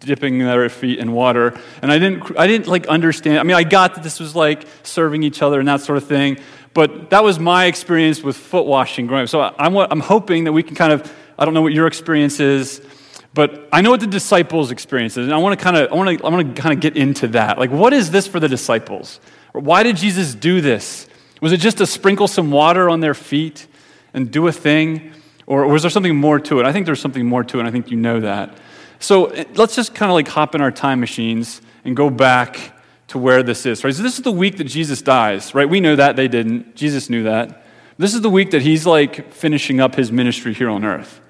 dipping 0.00 0.40
their 0.40 0.68
feet 0.68 0.98
in 0.98 1.12
water. 1.12 1.58
And 1.80 1.90
I 1.90 1.98
didn't, 1.98 2.38
I 2.38 2.46
didn't 2.46 2.66
like 2.66 2.86
understand. 2.88 3.38
I 3.38 3.44
mean, 3.44 3.56
I 3.56 3.64
got 3.64 3.94
that 3.94 4.04
this 4.04 4.20
was 4.20 4.36
like 4.36 4.66
serving 4.82 5.22
each 5.22 5.42
other 5.42 5.58
and 5.58 5.68
that 5.68 5.80
sort 5.80 5.96
of 5.96 6.06
thing, 6.06 6.38
but 6.74 7.10
that 7.10 7.24
was 7.24 7.38
my 7.38 7.64
experience 7.64 8.22
with 8.22 8.36
foot 8.36 8.66
washing 8.66 9.06
growing 9.06 9.22
up. 9.22 9.28
So 9.30 9.40
I'm, 9.40 9.76
I'm 9.76 10.00
hoping 10.00 10.44
that 10.44 10.52
we 10.52 10.62
can 10.62 10.76
kind 10.76 10.92
of, 10.92 11.10
I 11.38 11.44
don't 11.44 11.54
know 11.54 11.62
what 11.62 11.72
your 11.72 11.86
experience 11.86 12.40
is, 12.40 12.82
but 13.32 13.68
I 13.72 13.80
know 13.80 13.90
what 13.90 14.00
the 14.00 14.06
disciples' 14.06 14.70
experienced, 14.70 15.16
and 15.16 15.32
I 15.32 15.38
want 15.38 15.58
to 15.58 15.62
kind 15.62 15.76
of, 15.76 15.92
I 15.92 15.94
want 15.94 16.18
to, 16.18 16.26
I 16.26 16.30
want 16.30 16.54
to 16.56 16.60
kind 16.62 16.74
of 16.74 16.80
get 16.80 16.96
into 16.96 17.28
that. 17.28 17.58
Like, 17.58 17.70
what 17.70 17.92
is 17.92 18.10
this 18.10 18.26
for 18.26 18.40
the 18.40 18.48
disciples? 18.48 19.20
Why 19.52 19.82
did 19.82 19.96
Jesus 19.96 20.34
do 20.34 20.60
this? 20.60 21.08
Was 21.40 21.52
it 21.52 21.58
just 21.58 21.78
to 21.78 21.86
sprinkle 21.86 22.28
some 22.28 22.50
water 22.50 22.90
on 22.90 23.00
their 23.00 23.14
feet 23.14 23.66
and 24.12 24.30
do 24.30 24.46
a 24.46 24.52
thing? 24.52 25.12
Or 25.46 25.66
was 25.66 25.82
there 25.82 25.90
something 25.90 26.16
more 26.16 26.38
to 26.40 26.60
it? 26.60 26.66
I 26.66 26.72
think 26.72 26.86
there's 26.86 27.00
something 27.00 27.26
more 27.26 27.44
to 27.44 27.58
it, 27.58 27.60
and 27.60 27.68
I 27.68 27.72
think 27.72 27.90
you 27.90 27.96
know 27.96 28.20
that. 28.20 28.58
So 28.98 29.26
eh, 29.26 29.44
let's 29.54 29.74
just 29.74 29.94
kind 29.94 30.10
of 30.10 30.14
like 30.14 30.28
hop 30.28 30.54
in 30.54 30.60
our 30.60 30.70
time 30.70 31.00
machines 31.00 31.62
and 31.84 31.96
go 31.96 32.10
back 32.10 32.76
to 33.08 33.18
where 33.18 33.42
this 33.42 33.66
is, 33.66 33.82
right? 33.82 33.94
So 33.94 34.02
this 34.02 34.18
is 34.18 34.22
the 34.22 34.30
week 34.30 34.58
that 34.58 34.64
Jesus 34.64 35.02
dies, 35.02 35.54
right? 35.54 35.68
We 35.68 35.80
know 35.80 35.96
that, 35.96 36.14
they 36.14 36.28
didn't. 36.28 36.76
Jesus 36.76 37.10
knew 37.10 37.24
that. 37.24 37.64
This 37.98 38.14
is 38.14 38.20
the 38.20 38.30
week 38.30 38.52
that 38.52 38.62
he's 38.62 38.86
like 38.86 39.32
finishing 39.32 39.80
up 39.80 39.94
his 39.94 40.12
ministry 40.12 40.54
here 40.54 40.70
on 40.70 40.84
earth. 40.84 41.20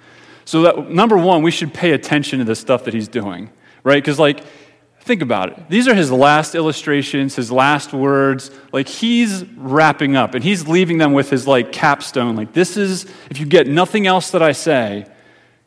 So 0.51 0.63
that 0.63 0.91
number 0.91 1.17
one, 1.17 1.45
we 1.45 1.53
should 1.53 1.73
pay 1.73 1.93
attention 1.93 2.41
to 2.41 2.45
the 2.45 2.57
stuff 2.57 2.83
that 2.87 2.93
he's 2.93 3.07
doing, 3.07 3.51
right? 3.85 4.03
Because 4.03 4.19
like 4.19 4.43
think 4.99 5.23
about 5.23 5.51
it. 5.51 5.71
These 5.71 5.87
are 5.87 5.95
his 5.95 6.11
last 6.11 6.57
illustrations, 6.57 7.37
his 7.37 7.53
last 7.53 7.93
words. 7.93 8.51
Like 8.73 8.89
he's 8.89 9.45
wrapping 9.57 10.17
up 10.17 10.35
and 10.35 10.43
he's 10.43 10.67
leaving 10.67 10.99
them 10.99 11.13
with 11.13 11.31
his 11.31 11.47
like 11.47 11.71
capstone. 11.71 12.35
Like 12.35 12.53
this 12.53 12.77
is 12.77 13.07
if 13.31 13.39
you 13.39 13.47
get 13.47 13.69
nothing 13.69 14.09
else 14.09 14.33
that 14.33 14.43
I 14.43 14.51
say, 14.51 15.07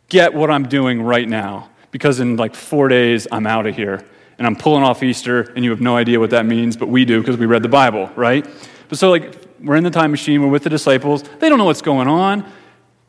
get 0.09 0.33
what 0.33 0.51
I'm 0.51 0.68
doing 0.68 1.01
right 1.01 1.29
now 1.29 1.69
because 1.91 2.19
in 2.19 2.36
like 2.36 2.53
four 2.53 2.89
days, 2.89 3.25
I'm 3.31 3.47
out 3.47 3.65
of 3.65 3.77
here. 3.77 4.03
And 4.38 4.45
I'm 4.45 4.57
pulling 4.57 4.83
off 4.83 5.01
Easter, 5.01 5.53
and 5.56 5.63
you 5.63 5.69
have 5.69 5.79
no 5.79 5.95
idea 5.95 6.19
what 6.19 6.31
that 6.31 6.45
means, 6.45 6.75
but 6.75 6.89
we 6.89 7.06
do 7.06 7.21
because 7.21 7.38
we 7.38 7.45
read 7.45 7.63
the 7.63 7.69
Bible, 7.69 8.09
right? 8.18 8.45
But 8.89 8.97
so, 8.97 9.12
like, 9.12 9.33
we're 9.62 9.77
in 9.77 9.86
the 9.86 9.91
time 9.91 10.12
machine, 10.12 10.41
we're 10.41 10.50
with 10.50 10.63
the 10.63 10.69
disciples. 10.71 11.24
They 11.39 11.47
don't 11.47 11.59
know 11.59 11.65
what's 11.65 11.83
going 11.83 12.09
on, 12.09 12.51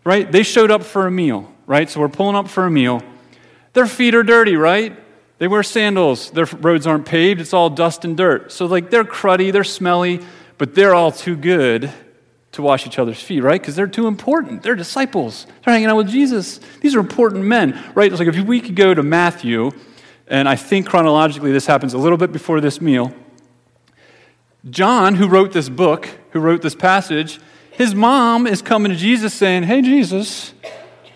right? 0.05 0.31
They 0.31 0.43
showed 0.43 0.71
up 0.71 0.85
for 0.85 1.07
a 1.07 1.11
meal, 1.11 1.51
right? 1.67 1.89
So 1.89 2.01
we're 2.01 2.09
pulling 2.09 2.37
up 2.37 2.49
for 2.49 2.67
a 2.67 2.71
meal. 2.71 3.03
Their 3.73 3.87
feet 3.87 4.15
are 4.15 4.23
dirty, 4.23 4.57
right? 4.57 4.97
They 5.39 5.49
wear 5.49 5.63
sandals. 5.63 6.31
Their 6.31 6.47
roads 6.47 6.87
aren't 6.87 7.07
paved. 7.07 7.41
It's 7.41 7.53
all 7.53 7.71
dust 7.71 8.05
and 8.05 8.17
dirt. 8.17 8.53
So, 8.53 8.67
like, 8.67 8.91
they're 8.91 9.05
cruddy, 9.05 9.53
they're 9.53 9.65
smelly, 9.65 10.21
but 10.59 10.75
they're 10.75 10.95
all 10.95 11.11
too 11.11 11.37
good 11.37 11.93
to 12.53 12.63
wash 12.63 12.87
each 12.87 13.01
other's 13.01 13.21
feet, 13.21 13.41
right? 13.41 13.61
Because 13.61 13.75
they're 13.75 13.89
too 13.89 14.07
important. 14.07 14.63
They're 14.63 14.77
disciples. 14.77 15.47
They're 15.65 15.75
hanging 15.75 15.89
out 15.89 15.97
with 15.97 16.09
Jesus. 16.09 16.61
These 16.81 16.95
are 16.95 17.01
important 17.01 17.45
men, 17.45 17.83
right? 17.97 18.11
It's 18.11 18.21
like 18.21 18.29
if 18.29 18.39
we 18.45 18.61
could 18.61 18.77
go 18.77 18.95
to 18.95 19.03
Matthew, 19.03 19.73
and 20.29 20.49
I 20.49 20.55
think 20.55 20.87
chronologically 20.87 21.51
this 21.51 21.67
happens 21.67 21.95
a 21.95 21.99
little 21.99 22.17
bit 22.17 22.31
before 22.31 22.61
this 22.61 22.81
meal. 22.81 23.13
John, 24.71 25.17
who 25.17 25.29
wrote 25.29 25.53
this 25.53 25.69
book, 25.69 26.09
who 26.31 26.41
wrote 26.41 26.63
this 26.63 26.77
passage, 26.77 27.41
his 27.73 27.95
mom 27.95 28.47
is 28.47 28.63
coming 28.63 28.93
to 28.93 28.97
Jesus 28.97 29.35
saying, 29.35 29.65
Hey, 29.65 29.83
Jesus, 29.83 30.55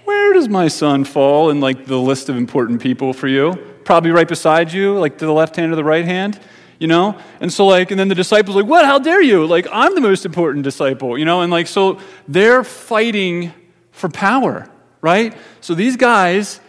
where 0.08 0.32
does 0.32 0.48
my 0.48 0.68
son 0.68 1.04
fall 1.04 1.50
in 1.50 1.60
like 1.60 1.84
the 1.84 1.98
list 1.98 2.30
of 2.30 2.36
important 2.36 2.80
people 2.80 3.12
for 3.12 3.28
you? 3.28 3.54
Probably 3.84 4.10
right 4.10 4.26
beside 4.26 4.72
you, 4.72 4.98
like 4.98 5.18
to 5.18 5.26
the 5.26 5.32
left 5.32 5.56
hand 5.56 5.70
or 5.70 5.76
the 5.76 5.84
right 5.84 6.06
hand 6.06 6.40
you 6.78 6.86
know? 6.86 7.18
And 7.40 7.52
so, 7.52 7.66
like, 7.66 7.90
and 7.90 7.98
then 7.98 8.06
the 8.06 8.14
disciples, 8.14 8.54
like, 8.54 8.64
what? 8.64 8.84
How 8.84 9.00
dare 9.00 9.20
you? 9.20 9.44
Like, 9.46 9.66
I'm 9.72 9.96
the 9.96 10.00
most 10.00 10.24
important 10.24 10.62
disciple, 10.62 11.18
you 11.18 11.24
know? 11.24 11.40
And, 11.40 11.50
like, 11.50 11.66
so 11.66 11.98
they're 12.28 12.62
fighting 12.62 13.52
for 13.90 14.08
power, 14.08 14.70
right? 15.00 15.36
So 15.60 15.74
these 15.74 15.96
guys 15.96 16.60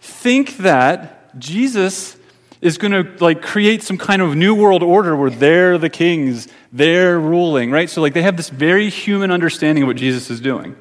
think 0.00 0.58
that 0.58 1.36
Jesus 1.40 2.16
is 2.60 2.78
going 2.78 2.92
to, 2.92 3.12
like, 3.18 3.42
create 3.42 3.82
some 3.82 3.98
kind 3.98 4.22
of 4.22 4.36
new 4.36 4.54
world 4.54 4.84
order 4.84 5.16
where 5.16 5.30
they're 5.30 5.76
the 5.76 5.90
kings, 5.90 6.46
they're 6.72 7.18
ruling, 7.18 7.72
right? 7.72 7.90
So, 7.90 8.00
like, 8.00 8.14
they 8.14 8.22
have 8.22 8.36
this 8.36 8.50
very 8.50 8.88
human 8.88 9.32
understanding 9.32 9.82
of 9.82 9.88
what 9.88 9.96
Jesus 9.96 10.30
is 10.30 10.40
doing 10.40 10.76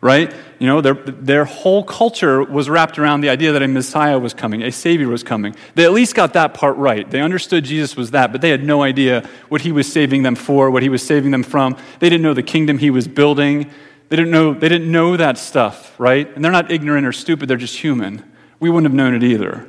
right? 0.00 0.34
You 0.58 0.66
know, 0.66 0.80
their, 0.80 0.94
their 0.94 1.44
whole 1.44 1.82
culture 1.82 2.42
was 2.42 2.68
wrapped 2.68 2.98
around 2.98 3.20
the 3.20 3.28
idea 3.28 3.52
that 3.52 3.62
a 3.62 3.68
Messiah 3.68 4.18
was 4.18 4.34
coming, 4.34 4.62
a 4.62 4.72
Savior 4.72 5.08
was 5.08 5.22
coming. 5.22 5.54
They 5.74 5.84
at 5.84 5.92
least 5.92 6.14
got 6.14 6.32
that 6.34 6.54
part 6.54 6.76
right. 6.76 7.08
They 7.10 7.20
understood 7.20 7.64
Jesus 7.64 7.96
was 7.96 8.12
that, 8.12 8.32
but 8.32 8.40
they 8.40 8.50
had 8.50 8.64
no 8.64 8.82
idea 8.82 9.28
what 9.48 9.62
he 9.62 9.72
was 9.72 9.90
saving 9.90 10.22
them 10.22 10.34
for, 10.34 10.70
what 10.70 10.82
he 10.82 10.88
was 10.88 11.02
saving 11.02 11.30
them 11.30 11.42
from. 11.42 11.76
They 11.98 12.08
didn't 12.08 12.22
know 12.22 12.34
the 12.34 12.42
kingdom 12.42 12.78
he 12.78 12.90
was 12.90 13.08
building. 13.08 13.70
They 14.08 14.16
didn't 14.16 14.30
know, 14.30 14.54
they 14.54 14.68
didn't 14.68 14.90
know 14.90 15.16
that 15.16 15.38
stuff, 15.38 15.98
right? 15.98 16.32
And 16.34 16.44
they're 16.44 16.52
not 16.52 16.70
ignorant 16.70 17.06
or 17.06 17.12
stupid, 17.12 17.48
they're 17.48 17.56
just 17.56 17.78
human. 17.78 18.24
We 18.60 18.70
wouldn't 18.70 18.90
have 18.90 18.96
known 18.96 19.14
it 19.14 19.22
either, 19.22 19.68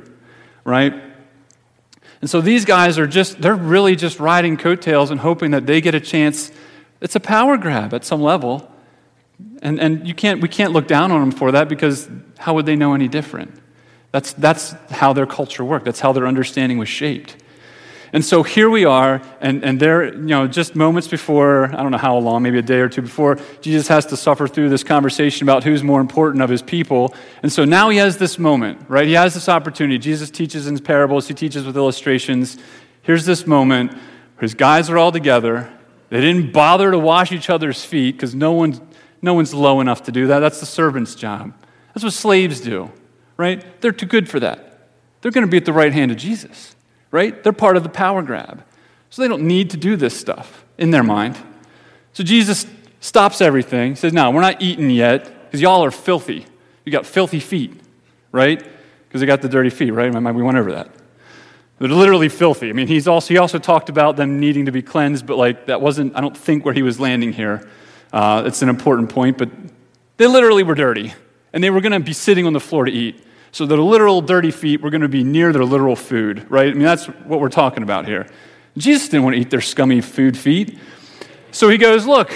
right? 0.64 0.94
And 2.20 2.28
so 2.28 2.40
these 2.40 2.64
guys 2.64 2.98
are 2.98 3.06
just, 3.06 3.40
they're 3.40 3.54
really 3.54 3.94
just 3.94 4.18
riding 4.18 4.56
coattails 4.56 5.10
and 5.10 5.20
hoping 5.20 5.52
that 5.52 5.66
they 5.66 5.80
get 5.80 5.94
a 5.94 6.00
chance. 6.00 6.50
It's 7.00 7.14
a 7.14 7.20
power 7.20 7.56
grab 7.56 7.94
at 7.94 8.04
some 8.04 8.20
level 8.20 8.72
and, 9.62 9.80
and 9.80 10.06
you 10.06 10.14
can't, 10.14 10.40
we 10.40 10.48
can't 10.48 10.72
look 10.72 10.86
down 10.86 11.10
on 11.10 11.20
them 11.20 11.30
for 11.32 11.52
that 11.52 11.68
because 11.68 12.08
how 12.38 12.54
would 12.54 12.66
they 12.66 12.76
know 12.76 12.94
any 12.94 13.08
different? 13.08 13.54
That's, 14.10 14.32
that's 14.32 14.72
how 14.90 15.12
their 15.12 15.26
culture 15.26 15.64
worked. 15.64 15.84
That's 15.84 16.00
how 16.00 16.12
their 16.12 16.26
understanding 16.26 16.78
was 16.78 16.88
shaped. 16.88 17.36
And 18.12 18.24
so 18.24 18.42
here 18.42 18.70
we 18.70 18.86
are, 18.86 19.20
and, 19.40 19.62
and 19.62 19.78
there, 19.78 20.06
you 20.06 20.20
know, 20.22 20.46
just 20.46 20.74
moments 20.74 21.08
before, 21.08 21.66
I 21.66 21.82
don't 21.82 21.90
know 21.90 21.98
how 21.98 22.16
long, 22.16 22.42
maybe 22.42 22.58
a 22.58 22.62
day 22.62 22.78
or 22.78 22.88
two 22.88 23.02
before, 23.02 23.38
Jesus 23.60 23.86
has 23.88 24.06
to 24.06 24.16
suffer 24.16 24.48
through 24.48 24.70
this 24.70 24.82
conversation 24.82 25.44
about 25.44 25.62
who's 25.62 25.82
more 25.82 26.00
important 26.00 26.42
of 26.42 26.48
his 26.48 26.62
people. 26.62 27.14
And 27.42 27.52
so 27.52 27.66
now 27.66 27.90
he 27.90 27.98
has 27.98 28.16
this 28.16 28.38
moment, 28.38 28.80
right? 28.88 29.06
He 29.06 29.12
has 29.12 29.34
this 29.34 29.46
opportunity. 29.46 29.98
Jesus 29.98 30.30
teaches 30.30 30.66
in 30.66 30.78
parables, 30.78 31.28
he 31.28 31.34
teaches 31.34 31.66
with 31.66 31.76
illustrations. 31.76 32.56
Here's 33.02 33.26
this 33.26 33.46
moment 33.46 33.92
where 33.92 34.00
his 34.40 34.54
guys 34.54 34.88
are 34.88 34.96
all 34.96 35.12
together. 35.12 35.70
They 36.08 36.22
didn't 36.22 36.52
bother 36.52 36.90
to 36.90 36.98
wash 36.98 37.30
each 37.30 37.50
other's 37.50 37.84
feet 37.84 38.16
because 38.16 38.34
no 38.34 38.52
one's 38.52 38.80
no 39.22 39.34
one's 39.34 39.54
low 39.54 39.80
enough 39.80 40.04
to 40.04 40.12
do 40.12 40.28
that. 40.28 40.40
That's 40.40 40.60
the 40.60 40.66
servant's 40.66 41.14
job. 41.14 41.52
That's 41.94 42.04
what 42.04 42.12
slaves 42.12 42.60
do, 42.60 42.90
right? 43.36 43.64
They're 43.80 43.92
too 43.92 44.06
good 44.06 44.28
for 44.28 44.40
that. 44.40 44.88
They're 45.20 45.32
going 45.32 45.46
to 45.46 45.50
be 45.50 45.56
at 45.56 45.64
the 45.64 45.72
right 45.72 45.92
hand 45.92 46.10
of 46.10 46.16
Jesus, 46.16 46.76
right? 47.10 47.42
They're 47.42 47.52
part 47.52 47.76
of 47.76 47.82
the 47.82 47.88
power 47.88 48.22
grab. 48.22 48.64
So 49.10 49.22
they 49.22 49.28
don't 49.28 49.42
need 49.42 49.70
to 49.70 49.76
do 49.76 49.96
this 49.96 50.18
stuff 50.18 50.64
in 50.76 50.90
their 50.90 51.02
mind. 51.02 51.36
So 52.12 52.22
Jesus 52.22 52.66
stops 53.00 53.40
everything, 53.40 53.96
says, 53.96 54.12
No, 54.12 54.30
we're 54.30 54.40
not 54.40 54.60
eating 54.60 54.90
yet 54.90 55.46
because 55.46 55.60
y'all 55.60 55.84
are 55.84 55.90
filthy. 55.90 56.46
You 56.84 56.92
got 56.92 57.06
filthy 57.06 57.40
feet, 57.40 57.72
right? 58.32 58.62
Because 59.08 59.20
they 59.20 59.26
got 59.26 59.42
the 59.42 59.48
dirty 59.48 59.70
feet, 59.70 59.90
right? 59.90 60.12
We 60.12 60.42
went 60.42 60.58
over 60.58 60.72
that. 60.72 60.90
They're 61.78 61.88
literally 61.88 62.28
filthy. 62.28 62.70
I 62.70 62.72
mean, 62.72 62.88
he's 62.88 63.06
also, 63.06 63.28
he 63.32 63.38
also 63.38 63.58
talked 63.58 63.88
about 63.88 64.16
them 64.16 64.40
needing 64.40 64.66
to 64.66 64.72
be 64.72 64.82
cleansed, 64.82 65.26
but 65.26 65.36
like 65.36 65.66
that 65.66 65.80
wasn't, 65.80 66.16
I 66.16 66.20
don't 66.20 66.36
think, 66.36 66.64
where 66.64 66.74
he 66.74 66.82
was 66.82 66.98
landing 66.98 67.32
here. 67.32 67.68
Uh, 68.12 68.44
it's 68.46 68.62
an 68.62 68.68
important 68.68 69.10
point, 69.10 69.38
but 69.38 69.50
they 70.16 70.26
literally 70.26 70.62
were 70.62 70.74
dirty, 70.74 71.14
and 71.52 71.62
they 71.62 71.70
were 71.70 71.80
going 71.80 71.92
to 71.92 72.00
be 72.00 72.12
sitting 72.12 72.46
on 72.46 72.52
the 72.52 72.60
floor 72.60 72.84
to 72.84 72.92
eat. 72.92 73.24
So 73.52 73.66
their 73.66 73.78
literal 73.78 74.20
dirty 74.20 74.50
feet 74.50 74.82
were 74.82 74.90
going 74.90 75.02
to 75.02 75.08
be 75.08 75.24
near 75.24 75.52
their 75.52 75.64
literal 75.64 75.96
food, 75.96 76.50
right? 76.50 76.68
I 76.68 76.74
mean, 76.74 76.82
that's 76.82 77.06
what 77.06 77.40
we're 77.40 77.48
talking 77.48 77.82
about 77.82 78.06
here. 78.06 78.26
Jesus 78.76 79.08
didn't 79.08 79.24
want 79.24 79.36
to 79.36 79.40
eat 79.40 79.50
their 79.50 79.60
scummy 79.60 80.00
food 80.00 80.36
feet. 80.36 80.78
So 81.50 81.68
he 81.68 81.78
goes, 81.78 82.06
Look, 82.06 82.32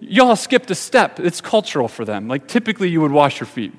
y'all 0.00 0.36
skipped 0.36 0.70
a 0.70 0.74
step. 0.74 1.18
It's 1.20 1.40
cultural 1.40 1.88
for 1.88 2.04
them. 2.04 2.28
Like, 2.28 2.46
typically, 2.46 2.88
you 2.88 3.00
would 3.00 3.12
wash 3.12 3.40
your 3.40 3.46
feet. 3.46 3.72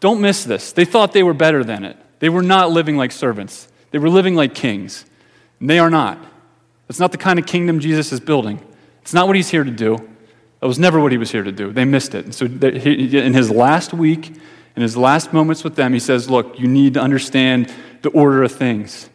Don't 0.00 0.20
miss 0.20 0.44
this. 0.44 0.72
They 0.72 0.84
thought 0.84 1.12
they 1.12 1.22
were 1.22 1.34
better 1.34 1.64
than 1.64 1.84
it. 1.84 1.96
They 2.20 2.28
were 2.28 2.42
not 2.42 2.70
living 2.70 2.96
like 2.96 3.12
servants, 3.12 3.68
they 3.90 3.98
were 3.98 4.10
living 4.10 4.34
like 4.34 4.54
kings. 4.54 5.04
And 5.60 5.68
they 5.68 5.80
are 5.80 5.90
not. 5.90 6.24
That's 6.86 7.00
not 7.00 7.10
the 7.10 7.18
kind 7.18 7.38
of 7.38 7.46
kingdom 7.46 7.80
Jesus 7.80 8.12
is 8.12 8.20
building. 8.20 8.64
It's 9.08 9.14
not 9.14 9.26
what 9.26 9.36
he's 9.36 9.48
here 9.48 9.64
to 9.64 9.70
do. 9.70 9.96
That 10.60 10.66
was 10.66 10.78
never 10.78 11.00
what 11.00 11.12
he 11.12 11.16
was 11.16 11.32
here 11.32 11.42
to 11.42 11.50
do. 11.50 11.72
They 11.72 11.86
missed 11.86 12.14
it. 12.14 12.34
So, 12.34 12.44
in 12.44 13.32
his 13.32 13.50
last 13.50 13.94
week, 13.94 14.36
in 14.76 14.82
his 14.82 14.98
last 14.98 15.32
moments 15.32 15.64
with 15.64 15.76
them, 15.76 15.94
he 15.94 15.98
says, 15.98 16.28
Look, 16.28 16.60
you 16.60 16.68
need 16.68 16.92
to 16.92 17.00
understand 17.00 17.72
the 18.02 18.10
order 18.10 18.42
of 18.42 18.52
things. 18.52 19.08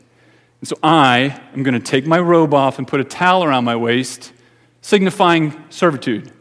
And 0.62 0.67
so 0.67 0.79
I 0.81 1.39
am 1.53 1.62
going 1.62 1.75
to 1.75 1.79
take 1.79 2.07
my 2.07 2.17
robe 2.17 2.55
off 2.55 2.79
and 2.79 2.88
put 2.88 3.01
a 3.01 3.03
towel 3.03 3.43
around 3.43 3.65
my 3.65 3.75
waist, 3.75 4.33
signifying 4.81 5.63
servitude. 5.69 6.31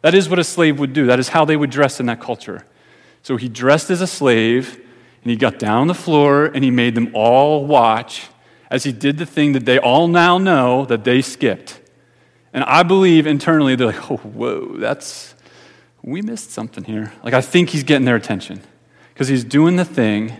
That 0.00 0.14
is 0.14 0.30
what 0.30 0.38
a 0.38 0.44
slave 0.44 0.78
would 0.78 0.94
do. 0.94 1.04
That 1.04 1.18
is 1.18 1.28
how 1.28 1.44
they 1.44 1.58
would 1.58 1.68
dress 1.68 2.00
in 2.00 2.06
that 2.06 2.22
culture. 2.22 2.66
So 3.22 3.36
he 3.36 3.50
dressed 3.50 3.90
as 3.90 4.00
a 4.00 4.06
slave, 4.06 4.76
and 5.22 5.30
he 5.30 5.36
got 5.36 5.58
down 5.58 5.82
on 5.82 5.86
the 5.86 5.94
floor, 5.94 6.46
and 6.46 6.64
he 6.64 6.70
made 6.70 6.94
them 6.94 7.10
all 7.12 7.66
watch 7.66 8.28
as 8.70 8.84
he 8.84 8.92
did 8.92 9.18
the 9.18 9.26
thing 9.26 9.52
that 9.52 9.66
they 9.66 9.78
all 9.78 10.08
now 10.08 10.38
know 10.38 10.86
that 10.86 11.04
they 11.04 11.20
skipped. 11.20 11.82
And 12.56 12.64
I 12.64 12.84
believe 12.84 13.26
internally 13.26 13.76
they're 13.76 13.88
like, 13.88 14.10
oh, 14.10 14.16
whoa, 14.16 14.78
that's, 14.78 15.34
we 16.02 16.22
missed 16.22 16.52
something 16.52 16.84
here. 16.84 17.12
Like, 17.22 17.34
I 17.34 17.42
think 17.42 17.68
he's 17.68 17.84
getting 17.84 18.06
their 18.06 18.16
attention 18.16 18.62
because 19.12 19.28
he's 19.28 19.44
doing 19.44 19.76
the 19.76 19.84
thing 19.84 20.32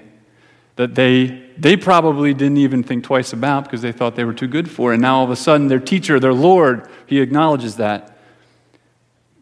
that 0.77 0.95
they, 0.95 1.43
they 1.59 1.77
probably 1.77 2.33
didn't 2.33 2.57
even 2.57 2.83
think 2.83 3.05
twice 3.05 3.35
about 3.35 3.65
because 3.65 3.83
they 3.83 3.93
thought 3.93 4.17
they 4.17 4.25
were 4.25 4.33
too 4.33 4.47
good 4.47 4.71
for. 4.71 4.95
And 4.95 5.03
now 5.03 5.19
all 5.19 5.25
of 5.25 5.31
a 5.31 5.37
sudden, 5.37 5.69
their 5.69 5.79
teacher, 5.79 6.19
their 6.19 6.33
Lord, 6.33 6.89
he 7.05 7.21
acknowledges 7.21 7.77
that. 7.77 8.17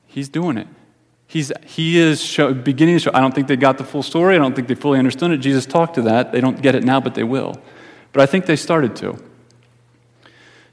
He's 0.09 0.29
doing 0.29 0.59
it. 0.59 0.67
He's, 1.29 1.53
he 1.65 1.99
is 1.99 2.21
show, 2.21 2.53
beginning 2.53 2.97
to 2.97 2.99
show. 2.99 3.11
I 3.15 3.21
don't 3.21 3.33
think 3.33 3.47
they 3.47 3.57
got 3.57 3.79
the 3.79 3.85
full 3.85 4.03
story. 4.03 4.35
I 4.35 4.39
don't 4.39 4.57
think 4.57 4.67
they 4.67 4.75
fully 4.75 4.99
understood 4.99 5.31
it. 5.31 5.37
Jesus 5.37 5.65
talked 5.65 5.95
to 5.95 6.03
that. 6.03 6.33
They 6.33 6.41
don't 6.41 6.61
get 6.61 6.75
it 6.75 6.83
now, 6.83 7.01
but 7.01 7.15
they 7.15 7.25
will. 7.25 7.55
But 8.13 8.23
I 8.23 8.27
think 8.27 8.47
they 8.47 8.57
started 8.57 8.97
to. 8.97 9.17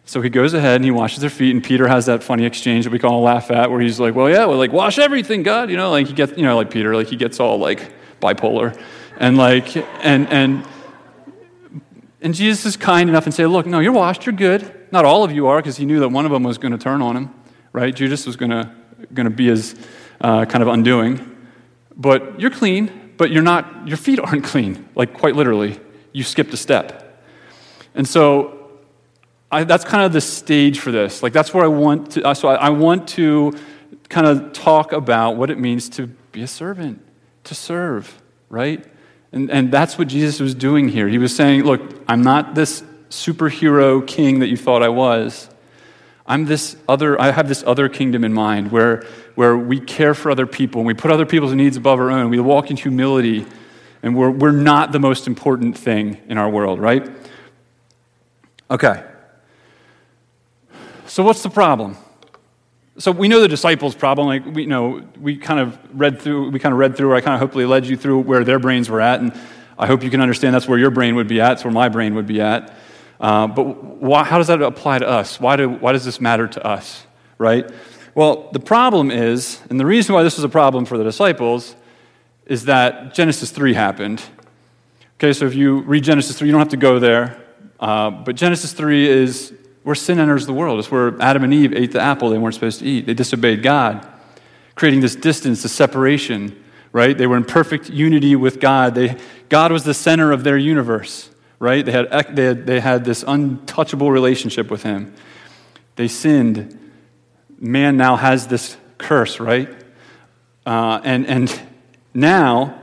So 0.06 0.22
he 0.22 0.30
goes 0.30 0.54
ahead 0.54 0.76
and 0.76 0.86
he 0.86 0.92
washes 0.92 1.20
their 1.20 1.30
feet, 1.30 1.52
and 1.52 1.64
Peter 1.64 1.88
has 1.88 2.08
that 2.08 2.24
funny 2.24 2.46
exchange 2.46 2.86
that 2.86 2.92
we 2.92 3.00
call 3.00 3.20
a 3.20 3.24
laugh 3.24 3.52
at, 3.52 3.70
where 3.72 3.80
he's 3.80 4.00
like, 4.00 4.16
"Well, 4.16 4.30
yeah, 4.30 4.46
well, 4.46 4.58
like 4.58 4.72
wash 4.74 5.00
everything, 5.00 5.44
God," 5.44 5.70
you 5.70 5.78
know, 5.78 5.92
like 5.92 6.08
he 6.08 6.14
gets, 6.14 6.36
you 6.36 6.44
know, 6.44 6.56
like 6.56 6.72
Peter, 6.72 6.96
like 6.96 7.08
he 7.08 7.16
gets 7.16 7.40
all 7.40 7.58
like 7.60 7.94
bipolar, 8.20 8.78
and 9.18 9.38
like, 9.38 9.78
and 10.04 10.28
and 10.30 10.66
and 12.22 12.34
Jesus 12.34 12.66
is 12.66 12.78
kind 12.78 13.10
enough 13.10 13.26
and 13.26 13.34
say, 13.34 13.46
"Look, 13.46 13.66
no, 13.66 13.80
you're 13.80 13.94
washed, 13.94 14.26
you're 14.26 14.36
good. 14.36 14.70
Not 14.92 15.06
all 15.06 15.24
of 15.24 15.32
you 15.32 15.48
are, 15.48 15.58
because 15.58 15.78
he 15.78 15.86
knew 15.86 16.00
that 16.00 16.10
one 16.10 16.26
of 16.26 16.32
them 16.32 16.44
was 16.44 16.58
going 16.58 16.74
to 16.74 16.78
turn 16.78 17.02
on 17.02 17.16
him, 17.16 17.34
right? 17.72 17.96
Judas 17.96 18.26
was 18.26 18.36
going 18.36 18.52
to 18.52 18.72
going 19.14 19.26
to 19.26 19.36
be 19.36 19.48
his 19.48 19.76
uh, 20.20 20.46
kind 20.46 20.62
of 20.62 20.68
undoing, 20.68 21.38
but 21.96 22.40
you're 22.40 22.52
clean, 22.52 23.14
but 23.18 23.32
you're 23.32 23.44
not. 23.44 23.88
Your 23.88 23.98
feet 23.98 24.20
aren't 24.20 24.44
clean, 24.44 24.90
like 24.96 25.14
quite 25.14 25.36
literally. 25.36 25.80
You 26.12 26.24
skipped 26.24 26.54
a 26.54 26.58
step, 26.58 27.24
and 27.94 28.08
so." 28.08 28.58
I, 29.52 29.66
that's 29.66 29.84
kind 29.84 30.04
of 30.04 30.14
the 30.14 30.22
stage 30.22 30.80
for 30.80 30.92
this. 30.92 31.22
Like 31.22 31.34
that's 31.34 31.54
where 31.54 31.64
I 31.64 31.68
want 31.68 32.12
to. 32.14 32.24
Uh, 32.24 32.34
so 32.34 32.48
I, 32.48 32.56
I 32.56 32.70
want 32.70 33.08
to 33.10 33.54
kind 34.10 34.26
of 34.26 34.54
talk 34.54 34.94
about 34.94 35.36
what 35.36 35.50
it 35.50 35.60
means 35.60 35.90
to 35.90 36.08
be 36.08 36.42
a 36.42 36.48
servant, 36.48 37.02
to 37.46 37.56
serve, 37.56 38.22
right? 38.50 38.86
And, 39.34 39.52
and 39.52 39.72
that's 39.72 39.98
what 39.98 40.08
Jesus 40.08 40.40
was 40.40 40.56
doing 40.56 40.90
here. 40.90 41.08
He 41.08 41.18
was 41.18 41.36
saying, 41.36 41.64
Look, 41.64 41.82
I'm 42.08 42.22
not 42.22 42.56
this 42.56 42.84
superhero 43.10 44.06
king 44.06 44.40
that 44.40 44.48
you 44.48 44.58
thought 44.58 44.82
I 44.82 44.90
was. 44.90 45.50
I'm 46.26 46.46
this 46.46 46.78
other, 46.88 47.20
I 47.20 47.32
have 47.32 47.50
this 47.50 47.62
other 47.68 47.90
kingdom 47.90 48.24
in 48.24 48.32
mind 48.32 48.72
where, 48.72 49.04
where 49.36 49.58
we 49.58 49.82
care 49.82 50.14
for 50.14 50.32
other 50.32 50.48
people 50.48 50.80
and 50.80 50.88
we 50.88 50.94
put 50.94 51.12
other 51.12 51.26
people's 51.26 51.54
needs 51.54 51.76
above 51.76 52.00
our 52.00 52.10
own. 52.10 52.30
We 52.30 52.40
walk 52.40 52.72
in 52.72 52.78
humility 52.78 53.46
and 54.02 54.16
we're, 54.16 54.32
we're 54.32 54.52
not 54.52 54.94
the 54.94 55.00
most 55.00 55.28
important 55.28 55.78
thing 55.78 56.22
in 56.28 56.38
our 56.38 56.50
world, 56.50 56.80
right? 56.80 57.10
Okay. 58.70 59.04
So, 61.12 61.24
what's 61.24 61.44
the 61.44 61.50
problem? 61.50 61.98
So 62.98 63.12
we 63.12 63.28
know 63.28 63.42
the 63.42 63.50
disciples' 63.50 63.96
problem. 63.96 64.28
Like 64.28 64.46
we 64.46 64.62
you 64.62 64.70
know, 64.70 65.04
we 65.20 65.36
kind 65.36 65.60
of 65.60 65.78
read 65.94 66.22
through. 66.22 66.52
We 66.52 66.60
kind 66.60 66.72
of 66.72 66.80
read 66.80 66.96
through. 66.96 67.12
Or 67.12 67.16
I 67.16 67.20
kind 67.20 67.34
of 67.34 67.42
hopefully 67.42 67.66
led 67.66 67.86
you 67.86 67.98
through 67.98 68.20
where 68.20 68.46
their 68.46 68.60
brains 68.60 68.90
were 68.90 69.02
at, 69.02 69.20
and 69.20 69.38
I 69.78 69.88
hope 69.88 70.04
you 70.04 70.10
can 70.10 70.22
understand 70.22 70.56
that's 70.56 70.70
where 70.70 70.80
your 70.80 70.90
brain 70.90 71.16
would 71.16 71.28
be 71.28 71.42
at. 71.42 71.52
It's 71.52 71.66
where 71.66 71.74
my 71.74 71.90
brain 71.90 72.16
would 72.16 72.28
be 72.28 72.40
at. 72.40 72.74
Uh, 73.20 73.48
but 73.48 73.64
why, 73.84 74.24
how 74.24 74.38
does 74.38 74.48
that 74.48 74.62
apply 74.62 75.00
to 75.00 75.06
us? 75.06 75.38
Why, 75.38 75.58
do, 75.58 75.68
why 75.68 75.92
does 75.92 76.06
this 76.06 76.22
matter 76.22 76.48
to 76.48 76.66
us? 76.66 77.06
Right? 77.38 77.70
Well, 78.16 78.50
the 78.54 78.62
problem 78.62 79.12
is, 79.12 79.60
and 79.70 79.78
the 79.78 79.86
reason 79.86 80.16
why 80.16 80.24
this 80.24 80.38
was 80.38 80.46
a 80.46 80.50
problem 80.50 80.86
for 80.86 80.98
the 80.98 81.04
disciples, 81.04 81.76
is 82.46 82.64
that 82.66 83.14
Genesis 83.14 83.52
three 83.52 83.74
happened. 83.74 84.24
Okay, 85.16 85.34
so 85.34 85.46
if 85.46 85.56
you 85.56 85.82
read 85.82 86.06
Genesis 86.06 86.38
three, 86.38 86.48
you 86.48 86.54
don't 86.54 86.62
have 86.62 86.70
to 86.70 86.78
go 86.78 87.00
there. 87.00 87.38
Uh, 87.82 88.12
but 88.12 88.38
Genesis 88.38 88.72
3 88.72 89.10
is 89.10 89.54
where 89.84 89.96
sin 89.96 90.20
enters 90.20 90.46
the 90.46 90.54
world. 90.54 90.80
It's 90.80 90.92
where 90.92 91.20
Adam 91.22 91.44
and 91.44 91.54
Eve 91.54 91.74
ate 91.74 91.92
the 91.92 92.02
apple 92.02 92.30
they 92.30 92.38
weren't 92.38 92.54
supposed 92.54 92.80
to 92.80 92.86
eat. 92.86 93.06
They 93.06 93.14
disobeyed 93.14 93.64
God, 93.64 94.08
creating 94.76 95.02
this 95.02 95.16
distance, 95.16 95.64
this 95.64 95.74
separation, 95.74 96.64
right? 96.92 97.18
They 97.18 97.28
were 97.28 97.38
in 97.38 97.46
perfect 97.46 97.90
unity 97.90 98.36
with 98.36 98.60
God. 98.60 98.96
They, 98.96 99.18
God 99.50 99.72
was 99.72 99.84
the 99.84 99.94
center 99.94 100.32
of 100.32 100.44
their 100.44 100.58
universe, 100.58 101.30
right? 101.60 101.84
They 101.86 101.92
had, 101.92 102.36
they, 102.36 102.46
had, 102.46 102.68
they 102.68 102.80
had 102.80 103.06
this 103.06 103.24
untouchable 103.28 104.12
relationship 104.12 104.70
with 104.70 104.84
Him. 104.84 105.14
They 105.96 106.08
sinned. 106.08 106.78
Man 107.60 107.98
now 107.98 108.16
has 108.16 108.48
this 108.48 108.78
curse, 108.98 109.40
right? 109.40 109.70
Uh, 110.66 111.02
and, 111.04 111.26
and 111.28 111.62
now 112.14 112.80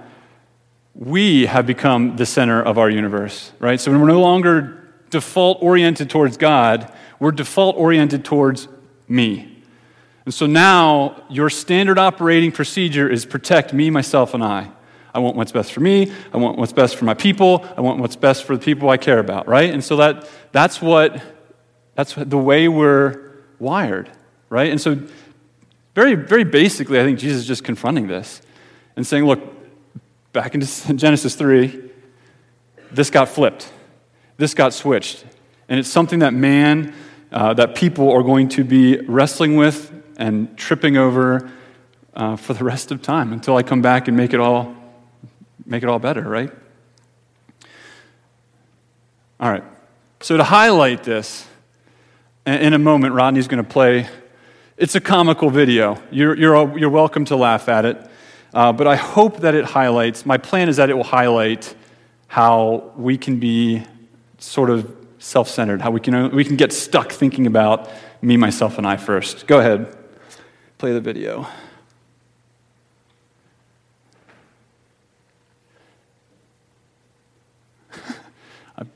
we 0.94 1.46
have 1.46 1.66
become 1.66 2.16
the 2.16 2.26
center 2.26 2.60
of 2.60 2.76
our 2.76 2.90
universe, 2.90 3.52
right? 3.60 3.80
So 3.80 3.92
we're 3.92 4.06
no 4.06 4.20
longer 4.20 4.77
default 5.10 5.62
oriented 5.62 6.10
towards 6.10 6.36
God, 6.36 6.92
we're 7.18 7.32
default 7.32 7.76
oriented 7.76 8.24
towards 8.24 8.68
me. 9.08 9.62
And 10.24 10.34
so 10.34 10.46
now 10.46 11.22
your 11.30 11.48
standard 11.48 11.98
operating 11.98 12.52
procedure 12.52 13.08
is 13.08 13.24
protect 13.24 13.72
me, 13.72 13.90
myself, 13.90 14.34
and 14.34 14.44
I. 14.44 14.70
I 15.14 15.20
want 15.20 15.36
what's 15.36 15.52
best 15.52 15.72
for 15.72 15.80
me. 15.80 16.12
I 16.32 16.36
want 16.36 16.58
what's 16.58 16.72
best 16.72 16.96
for 16.96 17.06
my 17.06 17.14
people. 17.14 17.66
I 17.76 17.80
want 17.80 17.98
what's 17.98 18.16
best 18.16 18.44
for 18.44 18.56
the 18.56 18.62
people 18.62 18.90
I 18.90 18.98
care 18.98 19.18
about, 19.18 19.48
right? 19.48 19.72
And 19.72 19.82
so 19.82 19.96
that, 19.96 20.28
that's 20.52 20.82
what, 20.82 21.22
that's 21.94 22.14
the 22.14 22.36
way 22.36 22.68
we're 22.68 23.32
wired, 23.58 24.10
right? 24.50 24.70
And 24.70 24.80
so 24.80 25.00
very, 25.94 26.14
very 26.14 26.44
basically, 26.44 27.00
I 27.00 27.04
think 27.04 27.18
Jesus 27.18 27.40
is 27.40 27.46
just 27.46 27.64
confronting 27.64 28.06
this 28.06 28.42
and 28.96 29.06
saying, 29.06 29.24
look, 29.24 29.40
back 30.32 30.54
into 30.54 30.94
Genesis 30.94 31.34
3, 31.34 31.90
this 32.92 33.10
got 33.10 33.28
flipped 33.28 33.72
this 34.38 34.54
got 34.54 34.72
switched. 34.72 35.26
And 35.68 35.78
it's 35.78 35.88
something 35.88 36.20
that 36.20 36.32
man, 36.32 36.94
uh, 37.30 37.52
that 37.54 37.74
people 37.74 38.10
are 38.10 38.22
going 38.22 38.48
to 38.50 38.64
be 38.64 38.98
wrestling 39.00 39.56
with 39.56 39.92
and 40.16 40.56
tripping 40.56 40.96
over 40.96 41.50
uh, 42.14 42.36
for 42.36 42.54
the 42.54 42.64
rest 42.72 42.90
of 42.90 43.02
time 43.02 43.32
until 43.32 43.56
I 43.56 43.62
come 43.62 43.82
back 43.82 44.08
and 44.08 44.16
make 44.16 44.32
it 44.32 44.40
all, 44.40 44.74
make 45.66 45.82
it 45.82 45.88
all 45.88 45.98
better, 45.98 46.22
right? 46.22 46.50
All 49.40 49.50
right. 49.50 49.64
So 50.20 50.36
to 50.36 50.44
highlight 50.44 51.04
this, 51.04 51.46
in 52.46 52.72
a 52.72 52.78
moment, 52.78 53.14
Rodney's 53.14 53.46
going 53.46 53.62
to 53.62 53.68
play. 53.68 54.08
It's 54.76 54.94
a 54.94 55.00
comical 55.00 55.50
video. 55.50 56.02
You're, 56.10 56.34
you're, 56.34 56.78
you're 56.78 56.90
welcome 56.90 57.24
to 57.26 57.36
laugh 57.36 57.68
at 57.68 57.84
it. 57.84 58.10
Uh, 58.54 58.72
but 58.72 58.86
I 58.86 58.96
hope 58.96 59.40
that 59.40 59.54
it 59.54 59.64
highlights, 59.64 60.24
my 60.24 60.38
plan 60.38 60.68
is 60.68 60.76
that 60.76 60.88
it 60.88 60.94
will 60.94 61.04
highlight 61.04 61.74
how 62.26 62.92
we 62.96 63.18
can 63.18 63.38
be 63.38 63.84
sort 64.38 64.70
of 64.70 64.96
self 65.18 65.48
centered, 65.48 65.82
how 65.82 65.90
we 65.90 66.00
can, 66.00 66.34
we 66.34 66.44
can 66.44 66.56
get 66.56 66.72
stuck 66.72 67.12
thinking 67.12 67.46
about 67.46 67.90
me, 68.22 68.36
myself, 68.36 68.78
and 68.78 68.86
I 68.86 68.96
first. 68.96 69.46
Go 69.46 69.58
ahead, 69.60 69.94
play 70.78 70.92
the 70.92 71.00
video. 71.00 71.46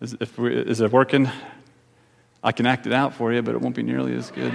is, 0.00 0.16
if 0.20 0.38
we, 0.38 0.54
is 0.54 0.80
it 0.80 0.92
working? 0.92 1.28
I 2.44 2.52
can 2.52 2.66
act 2.66 2.86
it 2.86 2.92
out 2.92 3.14
for 3.14 3.32
you, 3.32 3.40
but 3.42 3.54
it 3.54 3.60
won't 3.60 3.76
be 3.76 3.82
nearly 3.82 4.14
as 4.14 4.30
good. 4.30 4.52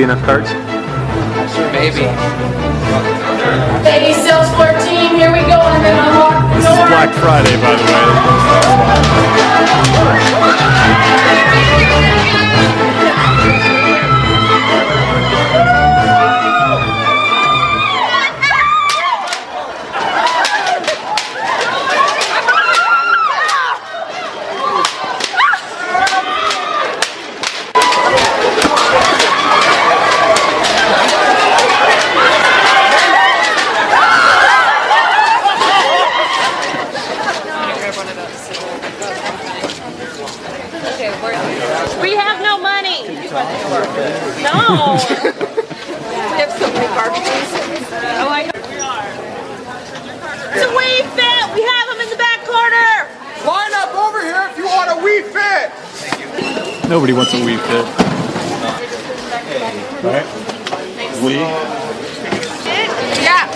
Be 0.00 0.04
enough 0.04 0.24
cards? 0.24 0.50
Maybe. 1.72 2.08
Baby 3.84 4.14
Sales 4.14 4.48
14, 4.56 5.16
here 5.16 5.30
we 5.30 5.40
go, 5.40 5.60
and 5.60 5.84
then 5.84 5.98
unlock 6.08 6.54
the 6.54 6.56
This 6.56 6.64
is 6.64 6.78
Black 6.88 7.12
Friday, 7.16 7.56
by 7.60 7.76
the 7.76 7.84
way. 12.86 12.89
Nobody 56.90 57.12
wants 57.12 57.32
a 57.32 57.36
Wii 57.36 57.56
Fit. 57.56 57.84
Right? 60.02 60.26
We. 61.22 61.34
Yeah. 63.22 63.46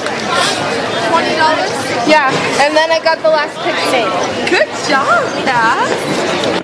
Twenty 1.11 1.35
dollars. 1.35 1.73
Yeah, 2.09 2.31
and 2.63 2.77
then 2.77 2.93
I 2.93 3.01
got 3.03 3.19
the 3.23 3.31
last 3.31 3.57
pick 3.65 3.75
made. 3.91 4.09
Good 4.51 4.69
job, 4.89 5.25
Cass. 5.45 6.63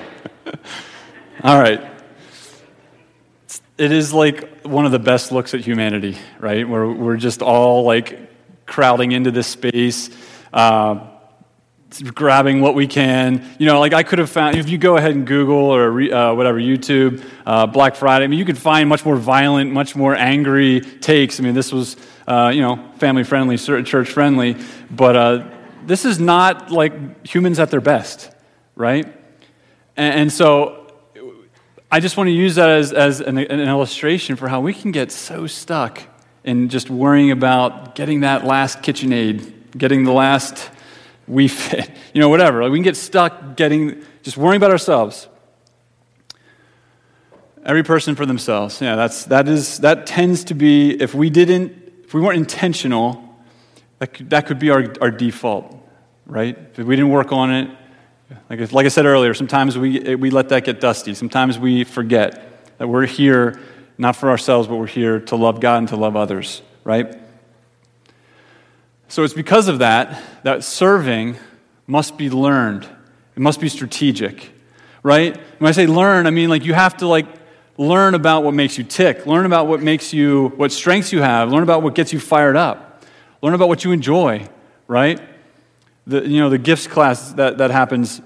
All 1.43 1.59
right. 1.59 1.81
It 3.77 3.91
is 3.91 4.13
like 4.13 4.61
one 4.61 4.85
of 4.85 4.93
the 4.93 4.99
best 4.99 5.33
looks 5.33 5.53
at 5.53 5.59
humanity, 5.59 6.17
right? 6.39 6.65
Where 6.65 6.87
we're 6.87 7.17
just 7.17 7.41
all 7.41 7.83
like 7.83 8.17
crowding 8.65 9.11
into 9.11 9.31
this 9.31 9.47
space, 9.47 10.09
uh, 10.53 11.10
grabbing 11.99 12.61
what 12.61 12.75
we 12.75 12.87
can. 12.87 13.45
You 13.59 13.65
know, 13.65 13.79
like 13.79 13.93
I 13.93 14.03
could 14.03 14.19
have 14.19 14.29
found, 14.29 14.57
if 14.57 14.69
you 14.69 14.77
go 14.77 14.97
ahead 14.97 15.11
and 15.11 15.25
Google 15.25 15.57
or 15.57 15.89
uh, 15.89 16.33
whatever, 16.33 16.59
YouTube, 16.59 17.23
uh, 17.45 17.65
Black 17.67 17.95
Friday, 17.95 18.25
I 18.25 18.27
mean, 18.27 18.39
you 18.39 18.45
could 18.45 18.57
find 18.57 18.87
much 18.87 19.05
more 19.05 19.15
violent, 19.15 19.71
much 19.71 19.95
more 19.95 20.15
angry 20.15 20.81
takes. 20.81 21.39
I 21.39 21.43
mean, 21.43 21.53
this 21.53 21.71
was, 21.71 21.97
uh, 22.27 22.51
you 22.53 22.61
know, 22.61 22.91
family 22.97 23.23
friendly, 23.23 23.57
church 23.57 24.11
friendly, 24.11 24.55
but 24.89 25.15
uh, 25.15 25.49
this 25.85 26.05
is 26.05 26.19
not 26.19 26.71
like 26.71 27.27
humans 27.27 27.59
at 27.59 27.71
their 27.71 27.81
best, 27.81 28.31
right? 28.75 29.05
And, 29.97 30.21
and 30.21 30.31
so 30.31 30.81
I 31.91 31.99
just 31.99 32.15
want 32.15 32.27
to 32.27 32.31
use 32.31 32.55
that 32.55 32.69
as, 32.69 32.93
as 32.93 33.19
an, 33.19 33.37
an, 33.37 33.59
illustration 33.59 34.37
for 34.37 34.47
how 34.47 34.61
we 34.61 34.73
can 34.73 34.91
get 34.91 35.11
so 35.11 35.45
stuck 35.45 36.01
in 36.43 36.69
just 36.69 36.89
worrying 36.89 37.31
about 37.31 37.95
getting 37.95 38.21
that 38.21 38.45
last 38.45 38.79
KitchenAid, 38.79 39.77
getting 39.77 40.05
the 40.05 40.13
last 40.13 40.69
Wii 41.29 41.49
Fit, 41.49 41.89
you 42.13 42.21
know, 42.21 42.29
whatever. 42.29 42.63
Like 42.63 42.71
we 42.71 42.77
can 42.77 42.83
get 42.83 42.97
stuck 42.97 43.55
getting, 43.55 44.03
just 44.23 44.37
worrying 44.37 44.57
about 44.57 44.71
ourselves. 44.71 45.27
Every 47.63 47.83
person 47.83 48.15
for 48.15 48.25
themselves. 48.25 48.81
Yeah, 48.81 48.95
that's, 48.95 49.25
that, 49.25 49.47
is, 49.47 49.79
that 49.79 50.07
tends 50.07 50.45
to 50.45 50.55
be, 50.55 50.99
if 51.01 51.13
we 51.13 51.29
didn't, 51.29 51.73
if 52.03 52.13
we 52.13 52.21
weren't 52.21 52.37
intentional, 52.37 53.23
that 53.99 54.13
could, 54.13 54.29
that 54.31 54.47
could 54.47 54.57
be 54.57 54.71
our, 54.71 54.93
our 54.99 55.11
default, 55.11 55.77
right? 56.25 56.57
If 56.57 56.79
we 56.79 56.95
didn't 56.95 57.11
work 57.11 57.31
on 57.31 57.51
it, 57.53 57.69
like, 58.49 58.71
like 58.71 58.85
I 58.85 58.89
said 58.89 59.05
earlier, 59.05 59.33
sometimes 59.33 59.77
we, 59.77 60.15
we 60.15 60.31
let 60.31 60.49
that 60.49 60.65
get 60.65 60.79
dusty. 60.79 61.13
Sometimes 61.13 61.59
we 61.59 61.83
forget 61.83 62.77
that 62.79 62.87
we're 62.87 63.05
here 63.05 63.59
not 63.97 64.15
for 64.15 64.29
ourselves, 64.29 64.67
but 64.67 64.77
we're 64.77 64.87
here 64.87 65.19
to 65.19 65.35
love 65.35 65.59
God 65.59 65.77
and 65.77 65.87
to 65.89 65.95
love 65.95 66.15
others, 66.15 66.61
right? 66.83 67.15
So 69.11 69.23
it's 69.23 69.33
because 69.33 69.67
of 69.67 69.79
that 69.79 70.21
that 70.43 70.63
serving 70.63 71.35
must 71.85 72.17
be 72.17 72.29
learned. 72.29 72.85
It 73.35 73.41
must 73.41 73.59
be 73.59 73.69
strategic, 73.69 74.51
right? 75.03 75.37
When 75.59 75.69
I 75.69 75.71
say 75.73 75.85
learn, 75.85 76.27
I 76.27 76.31
mean 76.31 76.49
like 76.49 76.65
you 76.65 76.73
have 76.73 76.97
to 76.97 77.07
like 77.07 77.27
learn 77.77 78.15
about 78.15 78.43
what 78.43 78.53
makes 78.53 78.77
you 78.77 78.83
tick, 78.83 79.25
learn 79.25 79.45
about 79.45 79.67
what 79.67 79.81
makes 79.81 80.13
you, 80.13 80.53
what 80.55 80.71
strengths 80.71 81.11
you 81.11 81.21
have, 81.21 81.51
learn 81.51 81.63
about 81.63 81.83
what 81.83 81.93
gets 81.93 82.13
you 82.13 82.19
fired 82.19 82.55
up, 82.55 83.03
learn 83.41 83.53
about 83.53 83.67
what 83.67 83.83
you 83.83 83.91
enjoy, 83.91 84.47
right? 84.87 85.19
the, 86.07 86.27
you 86.27 86.39
know, 86.39 86.49
the 86.49 86.57
gifts 86.57 86.87
class 86.87 87.33
that, 87.33 87.57
that 87.59 87.71
happens 87.71 88.21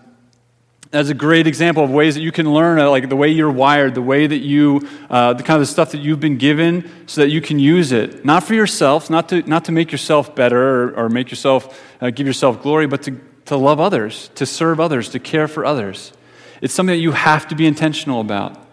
as 0.92 1.10
a 1.10 1.13
great 1.13 1.48
example 1.48 1.84
of 1.84 1.89
ways 1.89 2.15
that 2.15 2.22
you 2.22 2.32
can 2.32 2.54
learn, 2.54 2.80
uh, 2.80 2.89
like 2.89 3.10
the 3.10 3.15
way 3.15 3.30
you're 3.30 3.51
wired, 3.51 3.96
the 3.96 4.01
way 4.01 4.27
that 4.27 4.38
you, 4.39 4.88
uh, 5.10 5.34
the 5.34 5.43
kind 5.43 5.62
of 5.62 5.67
stuff 5.67 5.91
that 5.91 6.00
you've 6.00 6.19
been 6.19 6.38
given 6.38 6.89
so 7.06 7.21
that 7.21 7.30
you 7.30 7.41
can 7.41 7.60
use 7.60 7.91
it. 7.91 8.24
Not 8.24 8.43
for 8.43 8.54
yourself, 8.54 9.10
not 9.10 9.30
to, 9.30 9.41
not 9.43 9.65
to 9.65 9.71
make 9.71 9.91
yourself 9.91 10.36
better 10.36 10.60
or, 10.84 11.06
or 11.06 11.10
make 11.10 11.30
yourself, 11.30 11.84
uh, 12.02 12.12
give 12.12 12.28
yourself 12.28 12.62
glory, 12.62 12.88
but 12.88 13.04
to, 13.04 13.19
to 13.45 13.58
love 13.58 13.80
others, 13.80 14.30
to 14.36 14.45
serve 14.45 14.80
others, 14.80 15.10
to 15.10 15.19
care 15.19 15.48
for 15.48 15.65
others. 15.65 16.13
It's 16.62 16.74
something 16.74 16.95
that 16.95 17.02
you 17.02 17.12
have 17.12 17.48
to 17.50 17.56
be 17.56 17.65
intentional 17.65 18.21
about. 18.21 18.64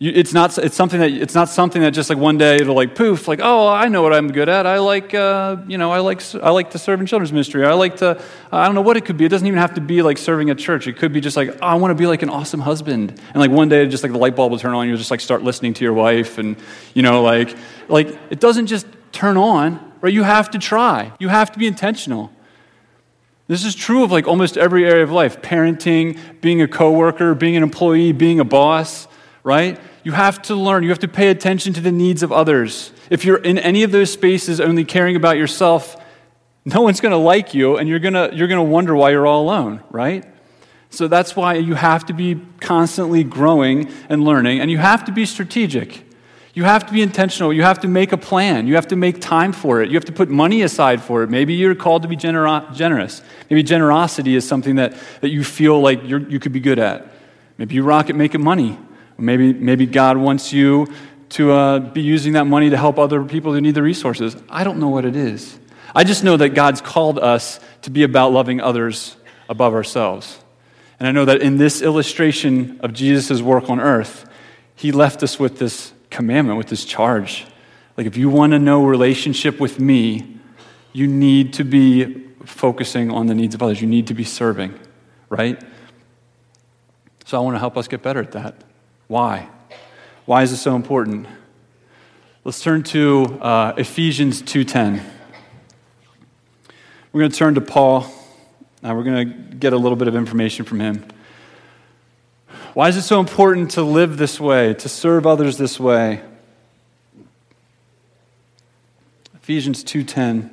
You, 0.00 0.10
it's, 0.12 0.34
not, 0.34 0.58
it's, 0.58 0.74
something 0.74 0.98
that, 0.98 1.12
it's 1.12 1.36
not 1.36 1.48
something 1.48 1.80
that 1.82 1.92
just 1.92 2.10
like 2.10 2.18
one 2.18 2.36
day 2.36 2.56
it'll 2.56 2.74
like 2.74 2.96
poof, 2.96 3.28
like, 3.28 3.38
oh, 3.40 3.68
I 3.68 3.86
know 3.86 4.02
what 4.02 4.12
I'm 4.12 4.32
good 4.32 4.48
at. 4.48 4.66
I 4.66 4.78
like, 4.78 5.14
uh, 5.14 5.58
you 5.68 5.78
know, 5.78 5.92
I 5.92 6.00
like, 6.00 6.20
I 6.34 6.50
like 6.50 6.72
to 6.72 6.78
serve 6.78 6.98
in 6.98 7.06
children's 7.06 7.32
ministry. 7.32 7.64
I 7.64 7.74
like 7.74 7.96
to, 7.98 8.20
I 8.50 8.66
don't 8.66 8.74
know 8.74 8.82
what 8.82 8.96
it 8.96 9.04
could 9.04 9.16
be. 9.16 9.24
It 9.24 9.28
doesn't 9.28 9.46
even 9.46 9.58
have 9.58 9.74
to 9.74 9.80
be 9.80 10.02
like 10.02 10.18
serving 10.18 10.50
at 10.50 10.58
church. 10.58 10.88
It 10.88 10.96
could 10.96 11.12
be 11.12 11.20
just 11.20 11.36
like, 11.36 11.50
oh, 11.62 11.66
I 11.66 11.74
want 11.74 11.92
to 11.92 11.94
be 11.94 12.08
like 12.08 12.22
an 12.22 12.28
awesome 12.28 12.60
husband. 12.60 13.10
And 13.10 13.36
like 13.36 13.52
one 13.52 13.68
day 13.68 13.86
just 13.86 14.02
like 14.02 14.10
the 14.10 14.18
light 14.18 14.34
bulb 14.34 14.50
will 14.50 14.58
turn 14.58 14.74
on. 14.74 14.88
You'll 14.88 14.96
just 14.96 15.12
like 15.12 15.20
start 15.20 15.44
listening 15.44 15.74
to 15.74 15.84
your 15.84 15.94
wife. 15.94 16.38
And, 16.38 16.56
you 16.92 17.02
know, 17.02 17.22
like, 17.22 17.56
like 17.88 18.08
it 18.30 18.40
doesn't 18.40 18.66
just 18.66 18.88
turn 19.12 19.36
on, 19.36 19.92
right? 20.00 20.12
You 20.12 20.24
have 20.24 20.50
to 20.50 20.58
try. 20.58 21.12
You 21.20 21.28
have 21.28 21.52
to 21.52 21.58
be 21.58 21.68
intentional. 21.68 22.32
This 23.46 23.64
is 23.64 23.76
true 23.76 24.02
of 24.02 24.10
like 24.10 24.26
almost 24.26 24.56
every 24.56 24.86
area 24.86 25.04
of 25.04 25.12
life 25.12 25.40
parenting, 25.40 26.18
being 26.40 26.62
a 26.62 26.66
coworker, 26.66 27.34
being 27.34 27.56
an 27.56 27.62
employee, 27.62 28.10
being 28.10 28.40
a 28.40 28.44
boss 28.44 29.06
right? 29.44 29.78
You 30.02 30.12
have 30.12 30.42
to 30.42 30.56
learn. 30.56 30.82
You 30.82 30.88
have 30.88 30.98
to 31.00 31.08
pay 31.08 31.28
attention 31.28 31.72
to 31.74 31.80
the 31.80 31.92
needs 31.92 32.22
of 32.22 32.32
others. 32.32 32.90
If 33.10 33.24
you're 33.24 33.36
in 33.36 33.58
any 33.58 33.84
of 33.84 33.92
those 33.92 34.10
spaces 34.10 34.60
only 34.60 34.84
caring 34.84 35.14
about 35.14 35.36
yourself, 35.36 35.96
no 36.64 36.80
one's 36.80 37.00
going 37.00 37.12
to 37.12 37.18
like 37.18 37.54
you, 37.54 37.76
and 37.76 37.88
you're 37.88 37.98
going 37.98 38.14
to 38.14 38.30
you're 38.32 38.48
going 38.48 38.64
to 38.64 38.70
wonder 38.70 38.96
why 38.96 39.10
you're 39.10 39.26
all 39.26 39.42
alone, 39.42 39.84
right? 39.90 40.24
So 40.88 41.08
that's 41.08 41.36
why 41.36 41.54
you 41.54 41.74
have 41.74 42.06
to 42.06 42.12
be 42.12 42.40
constantly 42.60 43.22
growing 43.22 43.90
and 44.08 44.24
learning, 44.24 44.60
and 44.60 44.70
you 44.70 44.78
have 44.78 45.04
to 45.04 45.12
be 45.12 45.26
strategic. 45.26 46.04
You 46.54 46.62
have 46.62 46.86
to 46.86 46.92
be 46.92 47.02
intentional. 47.02 47.52
You 47.52 47.64
have 47.64 47.80
to 47.80 47.88
make 47.88 48.12
a 48.12 48.16
plan. 48.16 48.68
You 48.68 48.76
have 48.76 48.86
to 48.88 48.96
make 48.96 49.20
time 49.20 49.52
for 49.52 49.82
it. 49.82 49.88
You 49.88 49.96
have 49.96 50.04
to 50.04 50.12
put 50.12 50.28
money 50.30 50.62
aside 50.62 51.02
for 51.02 51.24
it. 51.24 51.28
Maybe 51.28 51.54
you're 51.54 51.74
called 51.74 52.02
to 52.02 52.08
be 52.08 52.16
gener- 52.16 52.72
generous. 52.72 53.22
Maybe 53.50 53.64
generosity 53.64 54.36
is 54.36 54.46
something 54.46 54.76
that, 54.76 54.94
that 55.20 55.30
you 55.30 55.42
feel 55.42 55.80
like 55.80 56.04
you 56.04 56.38
could 56.38 56.52
be 56.52 56.60
good 56.60 56.78
at. 56.78 57.08
Maybe 57.58 57.74
you 57.74 57.82
rock 57.82 58.08
at 58.08 58.14
making 58.14 58.42
money. 58.44 58.78
Maybe, 59.18 59.52
maybe 59.52 59.86
God 59.86 60.16
wants 60.16 60.52
you 60.52 60.92
to 61.30 61.52
uh, 61.52 61.78
be 61.78 62.02
using 62.02 62.34
that 62.34 62.44
money 62.44 62.70
to 62.70 62.76
help 62.76 62.98
other 62.98 63.24
people 63.24 63.52
who 63.52 63.60
need 63.60 63.74
the 63.74 63.82
resources. 63.82 64.36
I 64.48 64.64
don't 64.64 64.78
know 64.78 64.88
what 64.88 65.04
it 65.04 65.16
is. 65.16 65.58
I 65.94 66.04
just 66.04 66.24
know 66.24 66.36
that 66.36 66.50
God's 66.50 66.80
called 66.80 67.18
us 67.18 67.60
to 67.82 67.90
be 67.90 68.02
about 68.02 68.32
loving 68.32 68.60
others 68.60 69.16
above 69.48 69.74
ourselves. 69.74 70.38
And 70.98 71.08
I 71.08 71.12
know 71.12 71.24
that 71.24 71.42
in 71.42 71.56
this 71.56 71.82
illustration 71.82 72.80
of 72.80 72.92
Jesus' 72.92 73.42
work 73.42 73.68
on 73.68 73.80
earth, 73.80 74.28
he 74.74 74.92
left 74.92 75.22
us 75.22 75.38
with 75.38 75.58
this 75.58 75.92
commandment, 76.10 76.58
with 76.58 76.68
this 76.68 76.84
charge. 76.84 77.46
Like, 77.96 78.06
if 78.06 78.16
you 78.16 78.28
want 78.28 78.52
to 78.52 78.58
know 78.58 78.84
relationship 78.84 79.60
with 79.60 79.78
me, 79.78 80.38
you 80.92 81.06
need 81.06 81.52
to 81.54 81.64
be 81.64 82.24
focusing 82.44 83.10
on 83.10 83.26
the 83.26 83.34
needs 83.34 83.54
of 83.54 83.62
others. 83.62 83.80
You 83.80 83.88
need 83.88 84.08
to 84.08 84.14
be 84.14 84.24
serving, 84.24 84.78
right? 85.28 85.62
So 87.24 87.38
I 87.38 87.40
want 87.40 87.54
to 87.54 87.58
help 87.58 87.76
us 87.76 87.88
get 87.88 88.02
better 88.02 88.20
at 88.20 88.32
that. 88.32 88.54
Why? 89.06 89.48
Why 90.24 90.42
is 90.42 90.52
it 90.52 90.56
so 90.56 90.76
important? 90.76 91.26
Let's 92.44 92.62
turn 92.62 92.82
to 92.84 93.38
uh, 93.40 93.74
Ephesians 93.76 94.42
2:10. 94.42 95.02
We're 97.12 97.20
going 97.20 97.30
to 97.30 97.36
turn 97.36 97.54
to 97.54 97.60
Paul. 97.60 98.06
Now 98.82 98.94
we're 98.96 99.04
going 99.04 99.28
to 99.28 99.34
get 99.56 99.72
a 99.72 99.76
little 99.76 99.96
bit 99.96 100.08
of 100.08 100.16
information 100.16 100.64
from 100.64 100.80
him. 100.80 101.04
Why 102.74 102.88
is 102.88 102.96
it 102.96 103.02
so 103.02 103.20
important 103.20 103.70
to 103.72 103.82
live 103.82 104.16
this 104.16 104.40
way, 104.40 104.74
to 104.74 104.88
serve 104.88 105.26
others 105.26 105.58
this 105.58 105.78
way? 105.78 106.22
Ephesians 109.34 109.84
2:10 109.84 110.50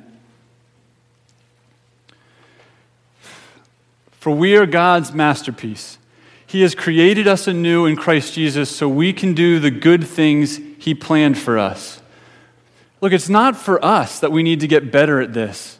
For 4.12 4.30
we 4.30 4.54
are 4.56 4.66
God's 4.66 5.12
masterpiece. 5.12 5.98
He 6.52 6.60
has 6.60 6.74
created 6.74 7.26
us 7.26 7.46
anew 7.46 7.86
in 7.86 7.96
Christ 7.96 8.34
Jesus 8.34 8.68
so 8.68 8.86
we 8.86 9.14
can 9.14 9.32
do 9.32 9.58
the 9.58 9.70
good 9.70 10.06
things 10.06 10.60
He 10.76 10.94
planned 10.94 11.38
for 11.38 11.58
us. 11.58 12.02
Look, 13.00 13.14
it's 13.14 13.30
not 13.30 13.56
for 13.56 13.82
us 13.82 14.20
that 14.20 14.30
we 14.30 14.42
need 14.42 14.60
to 14.60 14.68
get 14.68 14.92
better 14.92 15.18
at 15.18 15.32
this. 15.32 15.78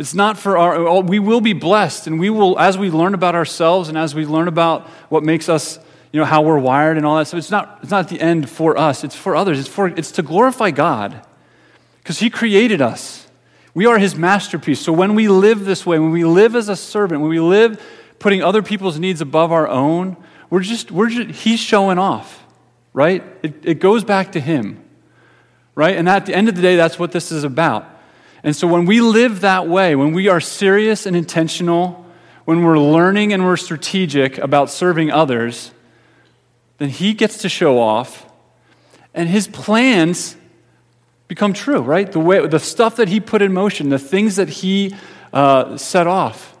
It's 0.00 0.12
not 0.12 0.36
for 0.36 0.58
our, 0.58 0.74
oh, 0.74 0.98
we 0.98 1.20
will 1.20 1.40
be 1.40 1.52
blessed, 1.52 2.08
and 2.08 2.18
we 2.18 2.28
will, 2.28 2.58
as 2.58 2.76
we 2.76 2.90
learn 2.90 3.14
about 3.14 3.36
ourselves 3.36 3.88
and 3.88 3.96
as 3.96 4.12
we 4.12 4.26
learn 4.26 4.48
about 4.48 4.88
what 5.10 5.22
makes 5.22 5.48
us, 5.48 5.78
you 6.10 6.18
know, 6.18 6.26
how 6.26 6.42
we're 6.42 6.58
wired 6.58 6.96
and 6.96 7.06
all 7.06 7.16
that 7.18 7.26
stuff, 7.26 7.38
it's 7.38 7.52
not, 7.52 7.78
it's 7.80 7.92
not 7.92 8.08
the 8.08 8.20
end 8.20 8.50
for 8.50 8.76
us, 8.76 9.04
it's 9.04 9.14
for 9.14 9.36
others. 9.36 9.60
It's, 9.60 9.68
for, 9.68 9.86
it's 9.86 10.10
to 10.10 10.22
glorify 10.22 10.72
God 10.72 11.24
because 12.02 12.18
He 12.18 12.30
created 12.30 12.82
us. 12.82 13.28
We 13.74 13.86
are 13.86 13.96
His 13.96 14.16
masterpiece. 14.16 14.80
So 14.80 14.92
when 14.92 15.14
we 15.14 15.28
live 15.28 15.64
this 15.64 15.86
way, 15.86 16.00
when 16.00 16.10
we 16.10 16.24
live 16.24 16.56
as 16.56 16.68
a 16.68 16.74
servant, 16.74 17.20
when 17.20 17.30
we 17.30 17.38
live 17.38 17.80
putting 18.20 18.42
other 18.42 18.62
people's 18.62 19.00
needs 19.00 19.20
above 19.20 19.50
our 19.50 19.66
own, 19.66 20.16
we're 20.48 20.60
just, 20.60 20.92
we're 20.92 21.08
just 21.08 21.40
he's 21.40 21.58
showing 21.58 21.98
off, 21.98 22.46
right? 22.92 23.24
It, 23.42 23.54
it 23.64 23.80
goes 23.80 24.04
back 24.04 24.32
to 24.32 24.40
him, 24.40 24.84
right? 25.74 25.96
And 25.96 26.08
at 26.08 26.26
the 26.26 26.34
end 26.34 26.48
of 26.48 26.54
the 26.54 26.62
day, 26.62 26.76
that's 26.76 26.98
what 26.98 27.10
this 27.10 27.32
is 27.32 27.42
about. 27.42 27.84
And 28.44 28.54
so 28.54 28.68
when 28.68 28.86
we 28.86 29.00
live 29.00 29.40
that 29.40 29.66
way, 29.66 29.96
when 29.96 30.12
we 30.12 30.28
are 30.28 30.40
serious 30.40 31.06
and 31.06 31.16
intentional, 31.16 32.06
when 32.44 32.62
we're 32.62 32.78
learning 32.78 33.32
and 33.32 33.44
we're 33.44 33.56
strategic 33.56 34.38
about 34.38 34.70
serving 34.70 35.10
others, 35.10 35.72
then 36.78 36.88
he 36.88 37.12
gets 37.12 37.38
to 37.38 37.48
show 37.48 37.78
off 37.78 38.26
And 39.14 39.28
his 39.28 39.48
plans 39.48 40.36
become 41.28 41.52
true, 41.52 41.80
right? 41.80 42.10
The, 42.10 42.20
way, 42.20 42.46
the 42.46 42.58
stuff 42.60 42.96
that 42.96 43.08
he 43.08 43.20
put 43.20 43.42
in 43.42 43.52
motion, 43.52 43.88
the 43.88 43.98
things 43.98 44.36
that 44.36 44.48
he 44.48 44.94
uh, 45.32 45.76
set 45.76 46.06
off, 46.06 46.56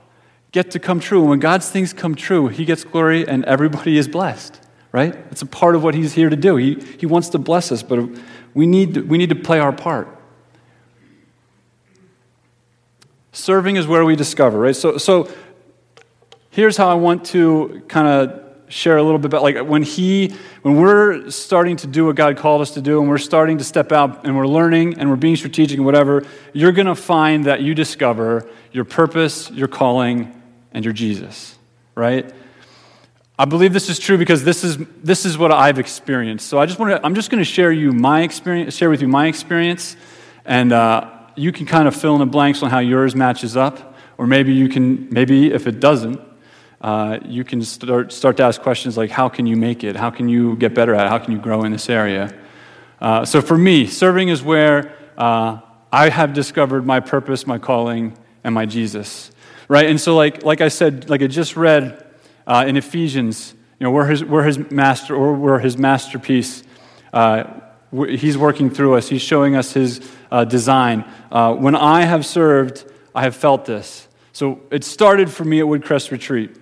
get 0.52 0.70
to 0.72 0.78
come 0.78 1.00
true. 1.00 1.20
And 1.20 1.30
when 1.30 1.38
God's 1.38 1.70
things 1.70 1.92
come 1.92 2.14
true, 2.14 2.48
he 2.48 2.64
gets 2.64 2.84
glory 2.84 3.26
and 3.26 3.44
everybody 3.44 3.96
is 3.96 4.08
blessed, 4.08 4.60
right? 4.92 5.14
It's 5.30 5.42
a 5.42 5.46
part 5.46 5.76
of 5.76 5.82
what 5.82 5.94
he's 5.94 6.14
here 6.14 6.28
to 6.28 6.36
do. 6.36 6.56
He, 6.56 6.74
he 6.98 7.06
wants 7.06 7.28
to 7.30 7.38
bless 7.38 7.70
us, 7.70 7.82
but 7.82 8.08
we 8.54 8.66
need, 8.66 8.96
we 9.08 9.18
need 9.18 9.28
to 9.28 9.36
play 9.36 9.60
our 9.60 9.72
part. 9.72 10.08
Serving 13.32 13.76
is 13.76 13.86
where 13.86 14.04
we 14.04 14.16
discover, 14.16 14.58
right? 14.58 14.74
So, 14.74 14.98
so 14.98 15.30
here's 16.50 16.76
how 16.76 16.88
I 16.88 16.94
want 16.94 17.24
to 17.26 17.82
kind 17.86 18.08
of 18.08 18.46
share 18.68 18.96
a 18.96 19.02
little 19.02 19.18
bit 19.18 19.26
about 19.26 19.42
like 19.42 19.58
when 19.66 19.82
he 19.82 20.32
when 20.62 20.76
we're 20.76 21.28
starting 21.28 21.76
to 21.76 21.88
do 21.88 22.06
what 22.06 22.14
god 22.14 22.36
called 22.36 22.60
us 22.60 22.70
to 22.70 22.80
do 22.80 23.00
and 23.00 23.10
we're 23.10 23.18
starting 23.18 23.58
to 23.58 23.64
step 23.64 23.90
out 23.90 24.24
and 24.24 24.36
we're 24.36 24.46
learning 24.46 24.96
and 24.96 25.10
we're 25.10 25.16
being 25.16 25.34
strategic 25.34 25.76
and 25.76 25.84
whatever 25.84 26.24
you're 26.52 26.70
going 26.70 26.86
to 26.86 26.94
find 26.94 27.46
that 27.46 27.62
you 27.62 27.74
discover 27.74 28.48
your 28.70 28.84
purpose 28.84 29.50
your 29.50 29.66
calling 29.66 30.39
and 30.72 30.84
your 30.84 30.94
jesus 30.94 31.58
right 31.94 32.32
i 33.38 33.44
believe 33.44 33.72
this 33.72 33.88
is 33.88 33.98
true 33.98 34.18
because 34.18 34.44
this 34.44 34.64
is 34.64 34.78
this 35.02 35.24
is 35.24 35.36
what 35.36 35.52
i've 35.52 35.78
experienced 35.78 36.46
so 36.46 36.58
i 36.58 36.66
just 36.66 36.78
want 36.78 36.90
to 36.90 37.04
i'm 37.04 37.14
just 37.14 37.30
going 37.30 37.40
to 37.40 37.50
share 37.50 37.72
you 37.72 37.92
my 37.92 38.22
experience 38.22 38.74
share 38.74 38.90
with 38.90 39.02
you 39.02 39.08
my 39.08 39.26
experience 39.26 39.96
and 40.44 40.72
uh, 40.72 41.08
you 41.36 41.52
can 41.52 41.66
kind 41.66 41.86
of 41.86 41.94
fill 41.94 42.14
in 42.14 42.20
the 42.20 42.26
blanks 42.26 42.62
on 42.62 42.70
how 42.70 42.78
yours 42.78 43.14
matches 43.14 43.56
up 43.56 43.96
or 44.18 44.26
maybe 44.26 44.52
you 44.52 44.68
can 44.68 45.08
maybe 45.10 45.52
if 45.52 45.66
it 45.66 45.80
doesn't 45.80 46.20
uh, 46.80 47.18
you 47.26 47.44
can 47.44 47.62
start, 47.62 48.10
start 48.10 48.38
to 48.38 48.42
ask 48.42 48.62
questions 48.62 48.96
like 48.96 49.10
how 49.10 49.28
can 49.28 49.46
you 49.46 49.56
make 49.56 49.84
it? 49.84 49.96
How 49.96 50.10
can 50.10 50.28
you 50.28 50.56
get 50.56 50.74
better 50.74 50.94
at 50.94 51.06
it? 51.06 51.10
How 51.10 51.18
can 51.18 51.32
you 51.32 51.38
grow 51.38 51.64
in 51.64 51.72
this 51.72 51.90
area? 51.90 52.34
Uh, 53.00 53.24
so 53.24 53.42
for 53.42 53.56
me, 53.56 53.86
serving 53.86 54.28
is 54.28 54.42
where 54.42 54.96
uh, 55.18 55.60
I 55.92 56.08
have 56.08 56.32
discovered 56.32 56.86
my 56.86 57.00
purpose, 57.00 57.46
my 57.46 57.58
calling, 57.58 58.16
and 58.44 58.54
my 58.54 58.66
Jesus. 58.66 59.30
Right? 59.68 59.86
And 59.86 60.00
so, 60.00 60.16
like, 60.16 60.42
like 60.42 60.60
I 60.60 60.68
said, 60.68 61.08
like 61.08 61.22
I 61.22 61.26
just 61.26 61.56
read 61.56 62.04
uh, 62.46 62.64
in 62.66 62.76
Ephesians, 62.76 63.54
you 63.78 63.84
know, 63.84 63.90
we're 63.90 64.06
his, 64.06 64.24
we're 64.24 64.42
his 64.42 64.58
master, 64.70 65.14
or 65.14 65.34
we're 65.34 65.58
his 65.58 65.78
masterpiece. 65.78 66.62
Uh, 67.12 67.44
he's 67.92 68.36
working 68.36 68.70
through 68.70 68.96
us. 68.96 69.08
He's 69.08 69.22
showing 69.22 69.56
us 69.56 69.72
his 69.72 70.00
uh, 70.30 70.44
design. 70.44 71.02
when 71.30 71.74
I 71.74 72.02
have 72.02 72.26
served, 72.26 72.84
I 73.14 73.22
have 73.22 73.36
felt 73.36 73.64
this. 73.64 74.08
So 74.32 74.60
it 74.70 74.84
started 74.84 75.30
for 75.30 75.44
me 75.44 75.60
at 75.60 75.66
Woodcrest 75.66 76.10
Retreat. 76.10 76.56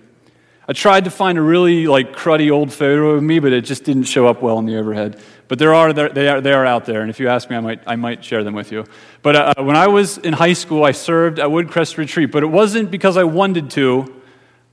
I 0.67 0.73
tried 0.73 1.05
to 1.05 1.09
find 1.09 1.37
a 1.37 1.41
really 1.41 1.87
like 1.87 2.15
cruddy 2.15 2.51
old 2.51 2.71
photo 2.71 3.11
of 3.11 3.23
me, 3.23 3.39
but 3.39 3.53
it 3.53 3.61
just 3.61 3.83
didn't 3.85 4.03
show 4.03 4.27
up 4.27 4.41
well 4.41 4.59
in 4.59 4.65
the 4.65 4.77
overhead. 4.77 5.19
But 5.49 5.57
there 5.57 5.73
are, 5.73 5.91
they, 5.91 6.27
are, 6.27 6.39
they 6.39 6.53
are 6.53 6.63
out 6.63 6.85
there, 6.85 7.01
and 7.01 7.09
if 7.09 7.19
you 7.19 7.27
ask 7.27 7.49
me, 7.49 7.55
I 7.55 7.59
might, 7.59 7.81
I 7.87 7.95
might 7.95 8.23
share 8.23 8.43
them 8.43 8.53
with 8.53 8.71
you. 8.71 8.85
But 9.23 9.35
uh, 9.35 9.53
when 9.57 9.75
I 9.75 9.87
was 9.87 10.19
in 10.19 10.33
high 10.33 10.53
school, 10.53 10.85
I 10.85 10.91
served 10.91 11.39
at 11.39 11.47
Woodcrest 11.47 11.97
Retreat, 11.97 12.31
but 12.31 12.43
it 12.43 12.47
wasn't 12.47 12.91
because 12.91 13.17
I 13.17 13.23
wanted 13.23 13.71
to, 13.71 14.21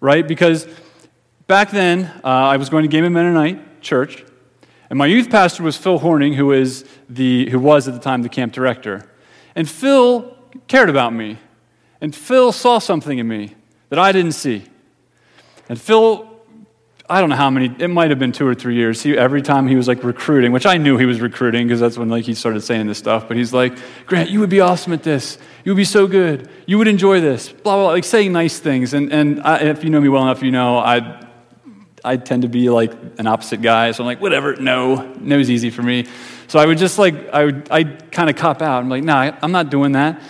right? 0.01 0.29
Because 0.29 0.69
back 1.47 1.71
then, 1.71 2.12
uh, 2.23 2.29
I 2.29 2.59
was 2.59 2.69
going 2.69 2.89
to 2.89 2.95
Gehman 2.95 3.12
Mennonite 3.12 3.81
Church, 3.81 4.23
and 4.91 4.99
my 4.99 5.07
youth 5.07 5.31
pastor 5.31 5.62
was 5.62 5.79
Phil 5.79 5.99
Horning, 5.99 6.35
who, 6.35 6.53
is 6.53 6.85
the, 7.09 7.49
who 7.49 7.59
was 7.59 7.89
at 7.89 7.95
the 7.95 8.01
time 8.01 8.21
the 8.21 8.29
camp 8.29 8.53
director. 8.53 9.11
And 9.55 9.67
Phil 9.67 10.37
cared 10.69 10.91
about 10.91 11.15
me, 11.15 11.39
and 12.03 12.15
Phil 12.15 12.53
saw 12.53 12.81
something 12.81 13.17
in 13.19 13.27
me 13.27 13.55
that 13.89 13.99
I 13.99 14.12
didn't 14.12 14.33
see. 14.33 14.65
And 15.71 15.81
Phil, 15.81 16.36
I 17.09 17.21
don't 17.21 17.31
know 17.31 17.37
how 17.37 17.51
many, 17.51 17.73
it 17.79 17.88
might 17.88 18.11
have 18.11 18.19
been 18.19 18.33
two 18.33 18.47
or 18.47 18.55
three 18.55 18.75
years. 18.75 19.01
He, 19.01 19.16
every 19.16 19.40
time 19.40 19.69
he 19.69 19.77
was 19.77 19.87
like 19.87 20.03
recruiting, 20.03 20.51
which 20.51 20.66
I 20.66 20.77
knew 20.77 20.99
he 20.99 21.07
was 21.07 21.21
recruiting 21.21 21.66
because 21.66 21.79
that's 21.79 21.97
when 21.97 22.09
like 22.09 22.25
he 22.25 22.35
started 22.35 22.62
saying 22.62 22.88
this 22.88 22.99
stuff, 22.99 23.29
but 23.29 23.37
he's 23.37 23.53
like, 23.53 23.79
Grant, 24.07 24.29
you 24.29 24.40
would 24.40 24.51
be 24.51 24.61
awesome 24.61 24.92
at 24.92 25.05
this. 25.05 25.38
You 25.64 25.73
would 25.73 25.77
be 25.77 25.85
so 25.85 26.09
good. 26.09 26.49
You 26.66 26.79
would 26.79 26.88
enjoy 26.88 27.21
this. 27.21 27.49
Blah, 27.51 27.75
blah, 27.75 27.83
blah. 27.85 27.90
Like 27.90 28.05
saying 28.05 28.33
nice 28.33 28.59
things. 28.59 28.92
And, 28.92 29.12
and 29.12 29.40
I, 29.42 29.59
if 29.59 29.85
you 29.85 29.90
know 29.90 30.01
me 30.01 30.09
well 30.09 30.23
enough, 30.23 30.42
you 30.42 30.51
know 30.51 30.79
I, 30.79 31.25
I 32.05 32.16
tend 32.16 32.42
to 32.42 32.49
be 32.49 32.71
like 32.71 32.92
an 33.19 33.29
opposite 33.29 33.62
guy. 33.62 33.92
So 33.92 34.03
I'm 34.03 34.07
like, 34.07 34.21
whatever, 34.21 34.57
no. 34.57 35.12
No 35.21 35.38
is 35.38 35.49
easy 35.49 35.71
for 35.71 35.83
me. 35.83 36.07
So 36.49 36.59
I 36.59 36.66
would 36.66 36.79
just 36.79 36.99
like, 36.99 37.29
I 37.29 37.45
would, 37.45 37.69
I'd 37.71 38.11
kind 38.11 38.31
of 38.31 38.35
cop 38.37 38.62
out. 38.62 38.83
I'm 38.83 38.88
like, 38.88 39.05
nah, 39.05 39.37
I'm 39.42 39.53
not 39.53 39.71
doing 39.71 39.92
that. 39.92 40.21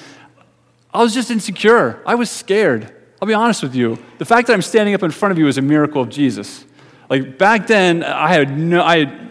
I 0.93 1.03
was 1.03 1.15
just 1.15 1.31
insecure. 1.31 2.03
I 2.05 2.17
was 2.17 2.31
scared. 2.31 2.96
I'll 3.21 3.29
be 3.29 3.35
honest 3.35 3.63
with 3.63 3.75
you. 3.75 3.99
The 4.19 4.25
fact 4.25 4.47
that 4.47 4.53
I'm 4.53 4.63
standing 4.63 4.95
up 4.95 5.03
in 5.03 5.11
front 5.11 5.33
of 5.33 5.39
you 5.39 5.49
is 5.49 5.59
a 5.59 5.63
miracle 5.63 6.03
of 6.03 6.09
Jesus. 6.09 6.65
Like 7.09 7.39
back 7.39 7.67
then, 7.67 8.03
I 8.03 8.29
had 8.29 8.59
no, 8.59 8.83
I 8.83 8.99
had, 9.07 9.31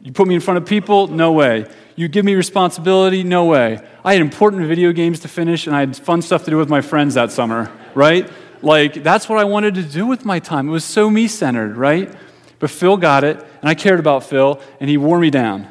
you 0.00 0.12
put 0.12 0.26
me 0.28 0.34
in 0.34 0.40
front 0.40 0.58
of 0.58 0.66
people, 0.66 1.08
no 1.08 1.32
way. 1.32 1.70
You 1.96 2.08
give 2.08 2.24
me 2.24 2.34
responsibility, 2.34 3.22
no 3.22 3.44
way. 3.44 3.78
I 4.04 4.14
had 4.14 4.22
important 4.22 4.66
video 4.66 4.92
games 4.92 5.20
to 5.20 5.28
finish 5.28 5.66
and 5.66 5.76
I 5.76 5.80
had 5.80 5.96
fun 5.96 6.22
stuff 6.22 6.44
to 6.44 6.50
do 6.50 6.56
with 6.56 6.68
my 6.68 6.80
friends 6.80 7.14
that 7.14 7.30
summer, 7.30 7.70
right? 7.94 8.28
Like 8.62 9.02
that's 9.02 9.28
what 9.28 9.38
I 9.38 9.44
wanted 9.44 9.74
to 9.74 9.82
do 9.82 10.06
with 10.06 10.24
my 10.24 10.38
time. 10.38 10.68
It 10.68 10.72
was 10.72 10.84
so 10.84 11.10
me 11.10 11.26
centered, 11.26 11.76
right? 11.76 12.12
But 12.58 12.70
Phil 12.70 12.96
got 12.96 13.24
it, 13.24 13.44
and 13.60 13.68
I 13.68 13.74
cared 13.74 13.98
about 13.98 14.22
Phil, 14.22 14.60
and 14.78 14.88
he 14.88 14.96
wore 14.96 15.18
me 15.18 15.30
down. 15.30 15.66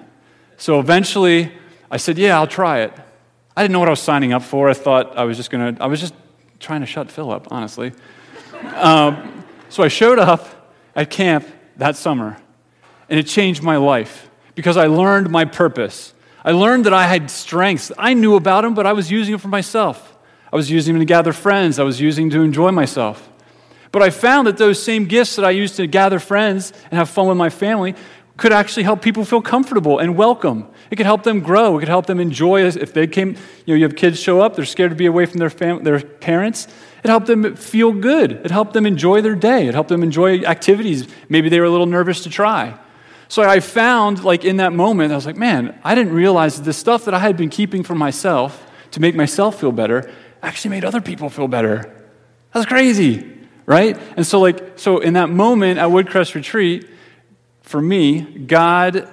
So 0.58 0.78
eventually, 0.78 1.50
I 1.90 1.96
said, 1.96 2.18
Yeah, 2.18 2.38
I'll 2.38 2.48
try 2.48 2.82
it. 2.82 2.94
I 3.56 3.62
didn't 3.62 3.72
know 3.72 3.80
what 3.80 3.88
I 3.88 3.92
was 3.92 4.02
signing 4.02 4.34
up 4.34 4.44
for. 4.44 4.70
I 4.70 4.74
thought 4.74 5.18
I 5.18 5.24
was 5.24 5.38
just 5.38 5.52
going 5.52 5.76
to, 5.76 5.82
I 5.82 5.88
was 5.88 6.02
just 6.02 6.14
trying 6.62 6.82
to 6.82 6.88
shut 6.88 7.12
Phil 7.12 7.32
up, 7.32 7.48
honestly. 7.52 7.92
Um, 8.76 9.44
so 9.70 9.84
I 9.84 9.88
showed 9.88 10.20
up 10.20 10.48
at 10.96 11.10
camp 11.10 11.48
that 11.78 11.96
summer, 11.96 12.38
and 13.10 13.20
it 13.20 13.24
changed 13.24 13.64
my 13.64 13.78
life 13.78 14.30
because 14.56 14.78
I 14.78 14.88
learned 14.88 15.30
my 15.30 15.46
purpose. 15.46 16.14
I 16.46 16.52
learned 16.52 16.86
that 16.86 16.94
I 16.94 17.08
had 17.08 17.32
strengths. 17.32 17.92
I 17.98 18.14
knew 18.14 18.36
about 18.36 18.62
them, 18.62 18.74
but 18.74 18.86
I 18.86 18.94
was 18.94 19.10
using 19.12 19.32
them 19.32 19.40
for 19.40 19.48
myself. 19.48 20.16
I 20.54 20.56
was 20.56 20.70
using 20.70 20.94
them 20.94 21.02
to 21.02 21.06
gather 21.06 21.34
friends, 21.34 21.80
I 21.80 21.84
was 21.84 22.00
using 22.00 22.30
them 22.30 22.40
to 22.40 22.46
enjoy 22.46 22.72
myself. 22.72 23.30
But 23.92 24.02
I 24.02 24.10
found 24.10 24.48
that 24.48 24.58
those 24.58 24.82
same 24.82 25.06
gifts 25.06 25.36
that 25.36 25.44
I 25.44 25.52
used 25.52 25.76
to 25.78 25.88
gather 25.88 26.20
friends 26.20 26.72
and 26.86 26.94
have 26.94 27.10
fun 27.10 27.28
with 27.28 27.38
my 27.38 27.50
family 27.50 27.96
could 28.38 28.54
actually 28.54 28.84
help 28.84 29.02
people 29.02 29.26
feel 29.26 29.42
comfortable 29.42 30.00
and 30.00 30.16
welcome. 30.16 30.68
It 30.90 30.96
could 30.96 31.06
help 31.06 31.24
them 31.24 31.42
grow. 31.42 31.78
It 31.78 31.82
could 31.82 31.90
help 31.90 32.06
them 32.06 32.20
enjoy. 32.20 32.66
If 32.66 32.94
they 32.94 33.08
came, 33.08 33.30
you 33.66 33.74
know, 33.74 33.76
you 33.76 33.84
have 33.84 33.96
kids 33.96 34.20
show 34.20 34.42
up, 34.42 34.56
they're 34.56 34.66
scared 34.66 34.92
to 34.92 34.96
be 34.96 35.06
away 35.06 35.26
from 35.26 35.40
their, 35.40 35.50
fam- 35.50 35.84
their 35.84 36.00
parents. 36.00 36.68
It 37.04 37.10
helped 37.10 37.28
them 37.28 37.56
feel 37.56 37.92
good. 37.92 38.32
It 38.32 38.52
helped 38.52 38.74
them 38.74 38.86
enjoy 38.86 39.22
their 39.22 39.36
day. 39.36 39.68
It 39.68 39.74
helped 39.74 39.90
them 39.90 40.04
enjoy 40.04 40.42
activities 40.42 41.08
maybe 41.30 41.50
they 41.50 41.60
were 41.60 41.66
a 41.66 41.70
little 41.70 41.86
nervous 41.86 42.24
to 42.24 42.30
try. 42.30 42.78
So 43.28 43.44
I 43.44 43.62
found, 43.62 44.24
like, 44.24 44.44
in 44.44 44.58
that 44.58 44.74
moment, 44.74 45.14
I 45.14 45.16
was 45.16 45.26
like, 45.26 45.38
man, 45.38 45.80
I 45.84 45.96
didn't 45.96 46.14
realize 46.14 46.62
the 46.62 46.74
stuff 46.74 47.06
that 47.06 47.14
I 47.14 47.20
had 47.20 47.38
been 47.38 47.50
keeping 47.50 47.82
for 47.82 47.96
myself 47.96 48.70
to 48.92 49.00
make 49.00 49.16
myself 49.16 49.60
feel 49.60 49.72
better 49.72 50.12
actually 50.44 50.72
made 50.72 50.84
other 50.84 51.02
people 51.02 51.30
feel 51.30 51.48
better. 51.48 51.96
That's 52.54 52.66
crazy, 52.66 53.40
right? 53.66 53.98
And 54.18 54.26
so, 54.26 54.40
like, 54.40 54.78
so 54.78 55.00
in 55.00 55.14
that 55.14 55.30
moment 55.30 55.80
at 55.80 55.90
Woodcrest 55.90 56.36
Retreat, 56.36 56.90
for 57.72 57.82
me, 57.82 58.20
God 58.22 59.08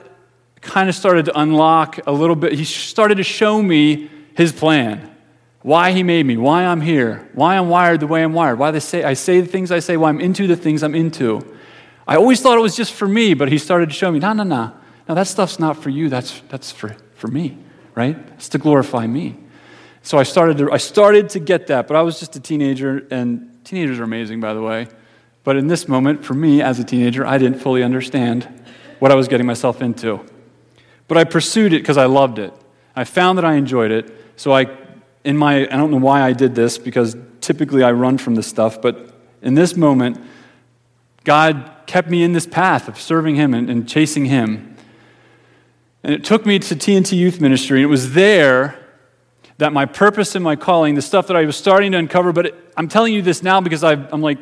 kind 0.60 0.88
of 0.88 0.94
started 0.96 1.26
to 1.26 1.38
unlock 1.38 2.00
a 2.08 2.12
little 2.12 2.34
bit. 2.34 2.54
He 2.54 2.64
started 2.64 3.14
to 3.18 3.22
show 3.22 3.62
me 3.62 4.10
his 4.34 4.50
plan, 4.50 5.14
why 5.62 5.92
he 5.92 6.02
made 6.02 6.26
me, 6.26 6.36
why 6.36 6.64
I'm 6.64 6.80
here, 6.80 7.28
why 7.34 7.56
I'm 7.56 7.68
wired 7.68 8.00
the 8.00 8.08
way 8.08 8.20
I'm 8.20 8.32
wired, 8.32 8.58
why 8.58 8.72
they 8.72 8.80
say, 8.80 9.04
I 9.04 9.14
say 9.14 9.40
the 9.40 9.46
things 9.46 9.70
I 9.70 9.78
say, 9.78 9.96
why 9.96 10.08
I'm 10.08 10.20
into 10.20 10.48
the 10.48 10.56
things 10.56 10.82
I'm 10.82 10.96
into. 10.96 11.56
I 12.04 12.16
always 12.16 12.40
thought 12.40 12.58
it 12.58 12.60
was 12.60 12.76
just 12.76 12.92
for 12.92 13.06
me, 13.06 13.34
but 13.34 13.48
he 13.48 13.58
started 13.58 13.90
to 13.90 13.94
show 13.94 14.10
me, 14.10 14.18
no, 14.18 14.32
no, 14.32 14.42
no. 14.42 14.72
No, 15.08 15.14
that 15.14 15.28
stuff's 15.28 15.60
not 15.60 15.80
for 15.80 15.90
you. 15.90 16.08
That's, 16.08 16.40
that's 16.48 16.72
for, 16.72 16.96
for 17.14 17.28
me, 17.28 17.56
right? 17.94 18.16
It's 18.34 18.48
to 18.50 18.58
glorify 18.58 19.06
me. 19.06 19.36
So 20.02 20.18
I 20.18 20.24
started, 20.24 20.58
to, 20.58 20.72
I 20.72 20.78
started 20.78 21.28
to 21.30 21.38
get 21.38 21.68
that, 21.68 21.86
but 21.86 21.96
I 21.96 22.02
was 22.02 22.18
just 22.18 22.34
a 22.34 22.40
teenager, 22.40 23.06
and 23.12 23.56
teenagers 23.64 24.00
are 24.00 24.04
amazing, 24.04 24.40
by 24.40 24.52
the 24.52 24.62
way. 24.62 24.88
But 25.48 25.56
in 25.56 25.66
this 25.66 25.88
moment, 25.88 26.26
for 26.26 26.34
me 26.34 26.60
as 26.60 26.78
a 26.78 26.84
teenager, 26.84 27.24
I 27.24 27.38
didn't 27.38 27.58
fully 27.58 27.82
understand 27.82 28.46
what 28.98 29.10
I 29.10 29.14
was 29.14 29.28
getting 29.28 29.46
myself 29.46 29.80
into. 29.80 30.22
But 31.06 31.16
I 31.16 31.24
pursued 31.24 31.72
it 31.72 31.78
because 31.78 31.96
I 31.96 32.04
loved 32.04 32.38
it. 32.38 32.52
I 32.94 33.04
found 33.04 33.38
that 33.38 33.46
I 33.46 33.54
enjoyed 33.54 33.90
it. 33.90 34.14
So 34.36 34.52
I, 34.52 34.66
in 35.24 35.38
my, 35.38 35.62
I 35.62 35.78
don't 35.78 35.90
know 35.90 35.96
why 35.96 36.20
I 36.20 36.34
did 36.34 36.54
this 36.54 36.76
because 36.76 37.16
typically 37.40 37.82
I 37.82 37.92
run 37.92 38.18
from 38.18 38.34
this 38.34 38.46
stuff, 38.46 38.82
but 38.82 39.10
in 39.40 39.54
this 39.54 39.74
moment, 39.74 40.22
God 41.24 41.72
kept 41.86 42.10
me 42.10 42.22
in 42.22 42.34
this 42.34 42.46
path 42.46 42.86
of 42.86 43.00
serving 43.00 43.36
Him 43.36 43.54
and, 43.54 43.70
and 43.70 43.88
chasing 43.88 44.26
Him. 44.26 44.76
And 46.02 46.12
it 46.12 46.24
took 46.24 46.44
me 46.44 46.58
to 46.58 46.76
TNT 46.76 47.16
Youth 47.16 47.40
Ministry, 47.40 47.78
and 47.78 47.84
it 47.84 47.90
was 47.90 48.12
there 48.12 48.78
that 49.56 49.72
my 49.72 49.86
purpose 49.86 50.34
and 50.34 50.44
my 50.44 50.56
calling, 50.56 50.94
the 50.94 51.00
stuff 51.00 51.26
that 51.28 51.38
I 51.38 51.46
was 51.46 51.56
starting 51.56 51.92
to 51.92 51.98
uncover, 51.98 52.34
but 52.34 52.44
it, 52.44 52.72
I'm 52.76 52.88
telling 52.88 53.14
you 53.14 53.22
this 53.22 53.42
now 53.42 53.62
because 53.62 53.82
i 53.82 53.94
am 53.94 54.20
like 54.20 54.38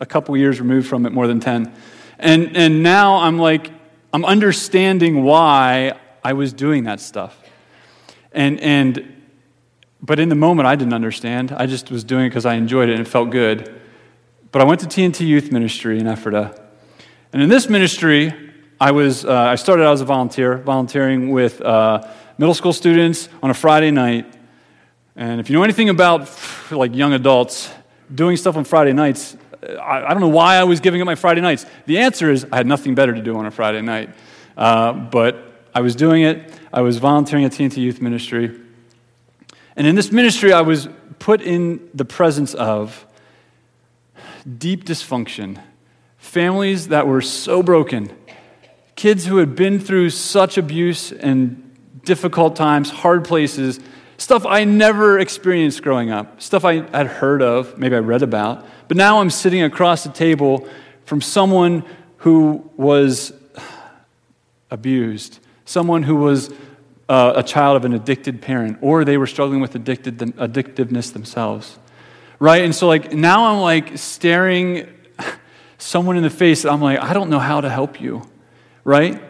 a 0.00 0.06
couple 0.06 0.36
years 0.36 0.60
removed 0.60 0.88
from 0.88 1.06
it, 1.06 1.12
more 1.12 1.26
than 1.26 1.40
10. 1.40 1.72
And, 2.18 2.56
and 2.56 2.82
now 2.82 3.16
I'm 3.16 3.38
like, 3.38 3.70
I'm 4.12 4.24
understanding 4.24 5.22
why 5.22 5.98
I 6.24 6.32
was 6.32 6.52
doing 6.52 6.84
that 6.84 7.00
stuff. 7.00 7.40
And, 8.32 8.60
and, 8.60 9.22
but 10.02 10.18
in 10.18 10.28
the 10.28 10.34
moment, 10.34 10.66
I 10.66 10.74
didn't 10.74 10.94
understand. 10.94 11.52
I 11.52 11.66
just 11.66 11.90
was 11.90 12.04
doing 12.04 12.26
it 12.26 12.28
because 12.30 12.46
I 12.46 12.54
enjoyed 12.54 12.88
it 12.88 12.92
and 12.92 13.02
it 13.02 13.08
felt 13.08 13.30
good. 13.30 13.80
But 14.52 14.62
I 14.62 14.64
went 14.64 14.80
to 14.80 14.86
TNT 14.86 15.26
Youth 15.26 15.52
Ministry 15.52 15.98
in 15.98 16.06
Ephrata. 16.06 16.60
And 17.32 17.42
in 17.42 17.48
this 17.48 17.68
ministry, 17.68 18.32
I, 18.80 18.90
was, 18.90 19.24
uh, 19.24 19.32
I 19.32 19.54
started 19.54 19.84
out 19.84 19.92
as 19.92 20.00
a 20.00 20.04
volunteer, 20.04 20.56
volunteering 20.58 21.30
with 21.30 21.60
uh, 21.60 22.06
middle 22.38 22.54
school 22.54 22.72
students 22.72 23.28
on 23.42 23.50
a 23.50 23.54
Friday 23.54 23.90
night. 23.90 24.32
And 25.14 25.40
if 25.40 25.50
you 25.50 25.56
know 25.56 25.62
anything 25.62 25.90
about 25.90 26.28
like 26.70 26.94
young 26.94 27.12
adults, 27.12 27.70
doing 28.12 28.36
stuff 28.36 28.56
on 28.56 28.64
Friday 28.64 28.92
nights, 28.92 29.36
I, 29.62 30.04
I 30.06 30.10
don't 30.10 30.20
know 30.20 30.28
why 30.28 30.56
I 30.56 30.64
was 30.64 30.80
giving 30.80 31.00
up 31.00 31.06
my 31.06 31.14
Friday 31.14 31.40
nights. 31.40 31.66
The 31.86 31.98
answer 31.98 32.30
is 32.30 32.46
I 32.50 32.56
had 32.56 32.66
nothing 32.66 32.94
better 32.94 33.14
to 33.14 33.22
do 33.22 33.36
on 33.36 33.46
a 33.46 33.50
Friday 33.50 33.82
night. 33.82 34.10
Uh, 34.56 34.92
but 34.92 35.68
I 35.74 35.80
was 35.80 35.94
doing 35.94 36.22
it. 36.22 36.52
I 36.72 36.82
was 36.82 36.98
volunteering 36.98 37.44
at 37.44 37.52
TNT 37.52 37.78
Youth 37.78 38.00
Ministry. 38.00 38.58
And 39.76 39.86
in 39.86 39.94
this 39.94 40.10
ministry, 40.10 40.52
I 40.52 40.62
was 40.62 40.88
put 41.18 41.40
in 41.40 41.88
the 41.94 42.04
presence 42.04 42.54
of 42.54 43.06
deep 44.58 44.84
dysfunction, 44.84 45.62
families 46.18 46.88
that 46.88 47.06
were 47.06 47.20
so 47.20 47.62
broken, 47.62 48.10
kids 48.96 49.26
who 49.26 49.36
had 49.36 49.54
been 49.54 49.78
through 49.78 50.10
such 50.10 50.58
abuse 50.58 51.12
and 51.12 51.66
difficult 52.04 52.56
times, 52.56 52.90
hard 52.90 53.24
places, 53.24 53.78
stuff 54.20 54.44
I 54.44 54.64
never 54.64 55.18
experienced 55.18 55.82
growing 55.82 56.10
up, 56.10 56.42
stuff 56.42 56.62
I 56.64 56.74
had 56.96 57.06
heard 57.06 57.40
of, 57.40 57.78
maybe 57.78 57.96
I 57.96 58.00
read 58.00 58.22
about. 58.22 58.66
But 58.86 58.98
now 58.98 59.20
I'm 59.20 59.30
sitting 59.30 59.62
across 59.62 60.04
the 60.04 60.10
table 60.10 60.68
from 61.06 61.22
someone 61.22 61.84
who 62.18 62.70
was 62.76 63.32
abused, 64.70 65.38
someone 65.64 66.02
who 66.02 66.16
was 66.16 66.52
uh, 67.08 67.32
a 67.36 67.42
child 67.42 67.78
of 67.78 67.86
an 67.86 67.94
addicted 67.94 68.42
parent, 68.42 68.78
or 68.82 69.06
they 69.06 69.16
were 69.16 69.26
struggling 69.26 69.60
with 69.60 69.74
addicted, 69.74 70.18
addictiveness 70.18 71.14
themselves. 71.14 71.78
Right? 72.38 72.62
And 72.62 72.74
so, 72.74 72.86
like, 72.86 73.14
now 73.14 73.46
I'm 73.46 73.60
like 73.60 73.96
staring 73.96 74.86
someone 75.78 76.18
in 76.18 76.22
the 76.22 76.30
face, 76.30 76.66
I'm 76.66 76.82
like, 76.82 77.00
I 77.00 77.14
don't 77.14 77.30
know 77.30 77.38
how 77.38 77.62
to 77.62 77.70
help 77.70 78.02
you. 78.02 78.28
Right? 78.84 79.20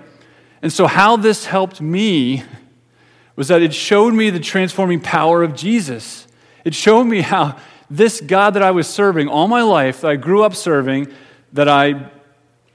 And 0.62 0.72
so, 0.72 0.88
how 0.88 1.16
this 1.16 1.46
helped 1.46 1.80
me 1.80 2.42
was 3.40 3.48
that 3.48 3.62
it 3.62 3.72
showed 3.72 4.12
me 4.12 4.28
the 4.28 4.38
transforming 4.38 5.00
power 5.00 5.42
of 5.42 5.56
Jesus. 5.56 6.26
It 6.62 6.74
showed 6.74 7.04
me 7.04 7.22
how 7.22 7.56
this 7.88 8.20
God 8.20 8.52
that 8.52 8.62
I 8.62 8.70
was 8.70 8.86
serving 8.86 9.28
all 9.28 9.48
my 9.48 9.62
life, 9.62 10.02
that 10.02 10.10
I 10.10 10.16
grew 10.16 10.42
up 10.42 10.54
serving, 10.54 11.10
that 11.54 11.66
I 11.66 12.10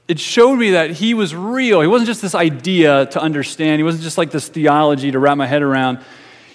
it 0.08 0.18
showed 0.18 0.56
me 0.56 0.72
that 0.72 0.90
he 0.90 1.14
was 1.14 1.36
real. 1.36 1.82
He 1.82 1.86
wasn't 1.86 2.08
just 2.08 2.20
this 2.20 2.34
idea 2.34 3.06
to 3.06 3.20
understand, 3.22 3.78
he 3.78 3.84
wasn't 3.84 4.02
just 4.02 4.18
like 4.18 4.32
this 4.32 4.48
theology 4.48 5.12
to 5.12 5.20
wrap 5.20 5.36
my 5.36 5.46
head 5.46 5.62
around. 5.62 6.00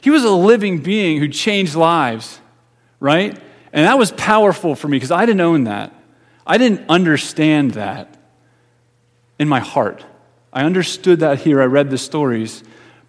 He 0.01 0.09
was 0.09 0.25
a 0.25 0.29
living 0.29 0.79
being 0.79 1.21
who 1.21 1.29
changed 1.29 1.75
lives, 1.75 2.41
right? 2.99 3.39
And 3.71 3.85
that 3.85 3.97
was 3.97 4.11
powerful 4.11 4.75
for 4.75 4.89
me 4.89 4.97
because 4.97 5.11
I 5.11 5.25
didn't 5.25 5.39
own 5.39 5.63
that. 5.63 5.95
I 6.45 6.57
didn't 6.57 6.83
understand 6.89 7.75
that 7.75 8.17
in 9.39 9.47
my 9.47 9.61
heart. 9.61 10.03
I 10.51 10.65
understood 10.65 11.21
that 11.21 11.39
here. 11.39 11.61
I 11.61 11.65
read 11.65 11.89
the 11.89 11.97
stories. 11.97 12.61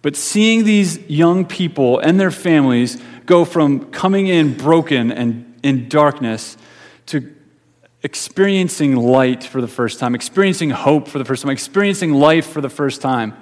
But 0.03 0.17
seeing 0.17 0.65
these 0.65 0.99
young 1.09 1.45
people 1.45 1.97
and 1.97 2.19
their 2.19 2.29
families 2.29 3.01
go 3.25 3.45
from 3.45 3.89
coming 3.89 4.27
in 4.27 4.55
broken 4.55 5.11
and 5.11 5.57
in 5.63 5.87
darkness 5.87 6.57
to 7.07 7.33
experiencing 8.03 8.97
light 8.97 9.45
for 9.45 9.61
the 9.61 9.67
first 9.67 9.99
time, 9.99 10.13
experiencing 10.13 10.69
hope 10.71 11.07
for 11.07 11.19
the 11.19 11.25
first 11.25 11.41
time, 11.41 11.51
experiencing 11.51 12.13
life 12.13 12.45
for 12.47 12.59
the 12.59 12.69
first 12.69 13.01
time, 13.01 13.33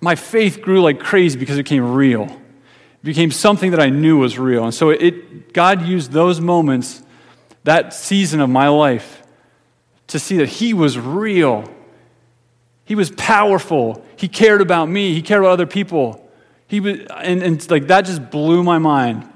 my 0.00 0.14
faith 0.14 0.62
grew 0.62 0.80
like 0.80 0.98
crazy 0.98 1.38
because 1.38 1.58
it 1.58 1.64
became 1.64 1.92
real. 1.92 2.24
It 2.24 3.04
became 3.04 3.30
something 3.30 3.72
that 3.72 3.80
I 3.80 3.90
knew 3.90 4.18
was 4.18 4.38
real. 4.38 4.64
And 4.64 4.72
so 4.72 4.88
it, 4.88 5.52
God 5.52 5.82
used 5.82 6.12
those 6.12 6.40
moments, 6.40 7.02
that 7.64 7.92
season 7.92 8.40
of 8.40 8.48
my 8.48 8.68
life, 8.68 9.22
to 10.06 10.18
see 10.18 10.38
that 10.38 10.48
He 10.48 10.72
was 10.72 10.98
real. 10.98 11.70
He 12.84 12.94
was 12.94 13.10
powerful. 13.10 14.04
He 14.16 14.28
cared 14.28 14.60
about 14.60 14.88
me. 14.88 15.14
He 15.14 15.22
cared 15.22 15.40
about 15.40 15.52
other 15.52 15.66
people. 15.66 16.28
He 16.66 16.80
was, 16.80 17.00
and, 17.10 17.42
and 17.42 17.70
like 17.70 17.86
that 17.88 18.02
just 18.02 18.30
blew 18.30 18.62
my 18.62 18.78
mind. 18.78 19.30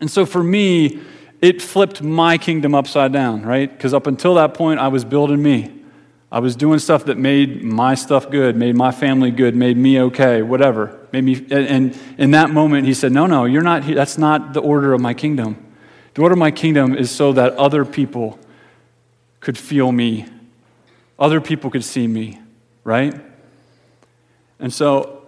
And 0.00 0.10
so 0.10 0.26
for 0.26 0.42
me, 0.42 1.00
it 1.40 1.60
flipped 1.60 2.02
my 2.02 2.38
kingdom 2.38 2.74
upside 2.74 3.12
down, 3.12 3.42
right? 3.42 3.70
Because 3.70 3.92
up 3.92 4.06
until 4.06 4.34
that 4.36 4.54
point, 4.54 4.80
I 4.80 4.88
was 4.88 5.04
building 5.04 5.42
me. 5.42 5.70
I 6.32 6.40
was 6.40 6.56
doing 6.56 6.78
stuff 6.78 7.04
that 7.04 7.16
made 7.16 7.62
my 7.62 7.94
stuff 7.94 8.28
good, 8.28 8.56
made 8.56 8.74
my 8.74 8.90
family 8.90 9.30
good, 9.30 9.54
made 9.54 9.76
me 9.76 10.00
okay, 10.00 10.42
whatever. 10.42 11.06
Made 11.12 11.22
me, 11.22 11.46
and 11.50 11.96
in 12.18 12.32
that 12.32 12.50
moment, 12.50 12.86
he 12.86 12.94
said, 12.94 13.12
No, 13.12 13.26
no, 13.26 13.44
you're 13.44 13.62
not. 13.62 13.86
That's 13.86 14.18
not 14.18 14.52
the 14.52 14.60
order 14.60 14.94
of 14.94 15.00
my 15.00 15.14
kingdom. 15.14 15.64
The 16.14 16.22
order 16.22 16.32
of 16.32 16.38
my 16.38 16.50
kingdom 16.50 16.94
is 16.96 17.10
so 17.10 17.32
that 17.34 17.52
other 17.52 17.84
people 17.84 18.38
could 19.40 19.58
feel 19.58 19.92
me, 19.92 20.26
other 21.18 21.40
people 21.40 21.70
could 21.70 21.84
see 21.84 22.06
me, 22.08 22.40
right? 22.84 23.14
And 24.60 24.72
so 24.72 25.26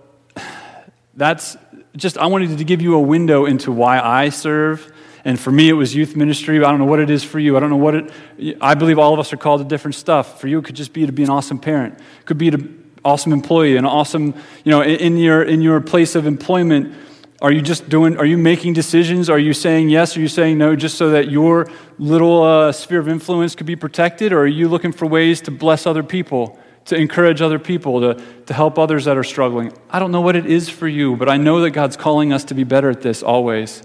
that's 1.14 1.56
just, 1.96 2.16
I 2.18 2.26
wanted 2.26 2.58
to 2.58 2.64
give 2.64 2.80
you 2.80 2.94
a 2.94 3.00
window 3.00 3.46
into 3.46 3.72
why 3.72 4.00
I 4.00 4.28
serve 4.28 4.92
and 5.26 5.40
for 5.40 5.50
me, 5.50 5.68
it 5.68 5.72
was 5.72 5.92
youth 5.92 6.14
ministry. 6.14 6.58
I 6.58 6.70
don't 6.70 6.78
know 6.78 6.84
what 6.84 7.00
it 7.00 7.10
is 7.10 7.24
for 7.24 7.40
you. 7.40 7.56
I 7.56 7.60
don't 7.60 7.68
know 7.68 7.76
what 7.76 7.96
it, 7.96 8.12
I 8.60 8.74
believe 8.74 8.96
all 8.96 9.12
of 9.12 9.18
us 9.18 9.32
are 9.32 9.36
called 9.36 9.60
to 9.60 9.66
different 9.66 9.96
stuff. 9.96 10.40
For 10.40 10.46
you, 10.46 10.60
it 10.60 10.64
could 10.64 10.76
just 10.76 10.92
be 10.92 11.04
to 11.04 11.10
be 11.10 11.24
an 11.24 11.30
awesome 11.30 11.58
parent. 11.58 11.98
It 11.98 12.26
could 12.26 12.38
be 12.38 12.46
an 12.46 12.92
awesome 13.04 13.32
employee, 13.32 13.76
an 13.76 13.84
awesome, 13.84 14.34
you 14.62 14.70
know, 14.70 14.84
in 14.84 15.16
your, 15.16 15.42
in 15.42 15.62
your 15.62 15.80
place 15.80 16.14
of 16.14 16.26
employment, 16.26 16.94
are 17.42 17.50
you 17.50 17.60
just 17.60 17.88
doing, 17.88 18.16
are 18.18 18.24
you 18.24 18.38
making 18.38 18.74
decisions? 18.74 19.28
Are 19.28 19.38
you 19.38 19.52
saying 19.52 19.88
yes? 19.88 20.16
Are 20.16 20.20
you 20.20 20.28
saying 20.28 20.58
no 20.58 20.76
just 20.76 20.96
so 20.96 21.10
that 21.10 21.28
your 21.28 21.68
little 21.98 22.44
uh, 22.44 22.70
sphere 22.70 23.00
of 23.00 23.08
influence 23.08 23.56
could 23.56 23.66
be 23.66 23.74
protected? 23.74 24.32
Or 24.32 24.42
are 24.42 24.46
you 24.46 24.68
looking 24.68 24.92
for 24.92 25.06
ways 25.06 25.40
to 25.42 25.50
bless 25.50 25.88
other 25.88 26.04
people, 26.04 26.56
to 26.86 26.96
encourage 26.96 27.40
other 27.40 27.58
people, 27.58 28.00
to, 28.00 28.24
to 28.46 28.54
help 28.54 28.78
others 28.78 29.04
that 29.04 29.16
are 29.16 29.24
struggling? 29.24 29.72
I 29.90 29.98
don't 29.98 30.12
know 30.12 30.20
what 30.20 30.36
it 30.36 30.46
is 30.46 30.68
for 30.68 30.88
you, 30.88 31.16
but 31.16 31.28
I 31.28 31.36
know 31.36 31.60
that 31.60 31.70
God's 31.70 31.96
calling 31.96 32.32
us 32.32 32.44
to 32.44 32.54
be 32.54 32.64
better 32.64 32.90
at 32.90 33.02
this 33.02 33.22
always. 33.22 33.82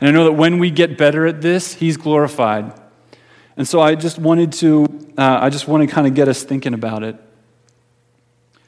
And 0.00 0.08
I 0.08 0.12
know 0.12 0.24
that 0.24 0.32
when 0.32 0.58
we 0.58 0.70
get 0.70 0.96
better 0.96 1.26
at 1.26 1.40
this, 1.40 1.74
He's 1.74 1.96
glorified. 1.96 2.72
And 3.56 3.68
so 3.68 3.80
I 3.80 3.94
just 3.94 4.18
wanted 4.18 4.52
to, 4.54 4.86
uh, 5.18 5.38
I 5.42 5.50
just 5.50 5.68
want 5.68 5.88
to 5.88 5.94
kind 5.94 6.06
of 6.06 6.14
get 6.14 6.28
us 6.28 6.42
thinking 6.42 6.74
about 6.74 7.02
it. 7.02 7.16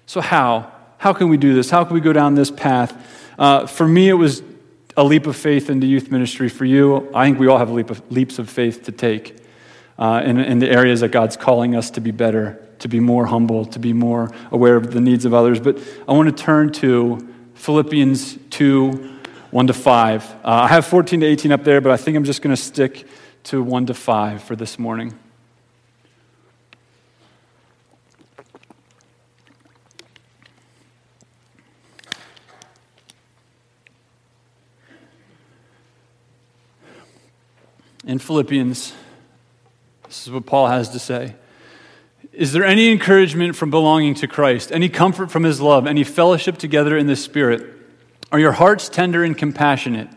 So, 0.06 0.20
how? 0.20 0.70
How 0.98 1.12
can 1.12 1.28
we 1.28 1.36
do 1.36 1.54
this? 1.54 1.70
How 1.70 1.84
can 1.84 1.94
we 1.94 2.00
go 2.00 2.12
down 2.12 2.34
this 2.34 2.50
path? 2.50 3.32
Uh, 3.38 3.66
for 3.66 3.88
me, 3.88 4.08
it 4.08 4.14
was 4.14 4.42
a 4.96 5.02
leap 5.02 5.26
of 5.26 5.36
faith 5.36 5.70
into 5.70 5.86
youth 5.86 6.10
ministry. 6.10 6.48
For 6.48 6.64
you, 6.64 7.10
I 7.14 7.24
think 7.24 7.38
we 7.38 7.48
all 7.48 7.58
have 7.58 7.70
leap 7.70 7.90
of, 7.90 8.02
leaps 8.12 8.38
of 8.38 8.50
faith 8.50 8.84
to 8.84 8.92
take 8.92 9.36
uh, 9.98 10.22
in, 10.24 10.38
in 10.38 10.58
the 10.58 10.70
areas 10.70 11.00
that 11.00 11.08
God's 11.08 11.36
calling 11.36 11.74
us 11.74 11.90
to 11.92 12.00
be 12.00 12.10
better, 12.10 12.62
to 12.82 12.88
be 12.88 13.00
more 13.00 13.26
humble, 13.26 13.64
to 13.64 13.78
be 13.78 13.92
more 13.92 14.30
aware 14.50 14.76
of 14.76 14.92
the 14.92 15.00
needs 15.00 15.24
of 15.24 15.32
others. 15.32 15.60
But 15.60 15.78
I 16.06 16.12
want 16.12 16.36
to 16.36 16.44
turn 16.44 16.72
to 16.74 17.26
Philippians 17.54 18.38
2 18.50 19.10
1 19.52 19.66
to 19.66 19.72
5. 19.74 20.24
Uh, 20.24 20.36
I 20.44 20.68
have 20.68 20.86
14 20.86 21.20
to 21.20 21.26
18 21.26 21.52
up 21.52 21.62
there, 21.62 21.82
but 21.82 21.92
I 21.92 21.98
think 21.98 22.16
I'm 22.16 22.24
just 22.24 22.40
going 22.40 22.56
to 22.56 22.60
stick 22.60 23.06
to 23.44 23.62
1 23.62 23.86
to 23.86 23.94
5 23.94 24.42
for 24.42 24.56
this 24.56 24.78
morning. 24.78 25.12
In 38.04 38.18
Philippians, 38.18 38.94
this 40.04 40.26
is 40.26 40.32
what 40.32 40.46
Paul 40.46 40.66
has 40.66 40.88
to 40.88 40.98
say. 40.98 41.36
Is 42.32 42.52
there 42.52 42.64
any 42.64 42.90
encouragement 42.90 43.56
from 43.56 43.70
belonging 43.70 44.14
to 44.14 44.26
Christ, 44.26 44.72
any 44.72 44.88
comfort 44.88 45.30
from 45.30 45.42
his 45.42 45.60
love, 45.60 45.86
any 45.86 46.02
fellowship 46.02 46.56
together 46.56 46.96
in 46.96 47.06
the 47.06 47.16
Spirit? 47.16 47.62
Are 48.30 48.38
your 48.38 48.52
hearts 48.52 48.88
tender 48.88 49.22
and 49.22 49.36
compassionate? 49.36 50.08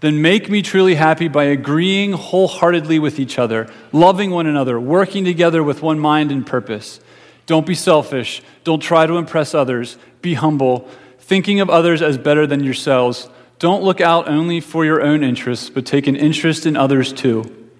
Then 0.00 0.20
make 0.20 0.50
me 0.50 0.60
truly 0.60 0.96
happy 0.96 1.28
by 1.28 1.44
agreeing 1.44 2.12
wholeheartedly 2.12 2.98
with 2.98 3.18
each 3.18 3.38
other, 3.38 3.72
loving 3.90 4.30
one 4.30 4.46
another, 4.46 4.78
working 4.78 5.24
together 5.24 5.62
with 5.62 5.80
one 5.80 5.98
mind 5.98 6.30
and 6.30 6.46
purpose. 6.46 7.00
Don't 7.46 7.66
be 7.66 7.74
selfish. 7.74 8.42
Don't 8.64 8.80
try 8.80 9.06
to 9.06 9.16
impress 9.16 9.54
others. 9.54 9.96
Be 10.20 10.34
humble, 10.34 10.88
thinking 11.20 11.60
of 11.60 11.70
others 11.70 12.02
as 12.02 12.18
better 12.18 12.46
than 12.46 12.62
yourselves. 12.62 13.30
Don't 13.58 13.82
look 13.82 14.00
out 14.00 14.28
only 14.28 14.60
for 14.60 14.84
your 14.84 15.00
own 15.00 15.24
interests, 15.24 15.70
but 15.70 15.86
take 15.86 16.06
an 16.06 16.16
interest 16.16 16.66
in 16.66 16.76
others 16.76 17.12
too. 17.12 17.70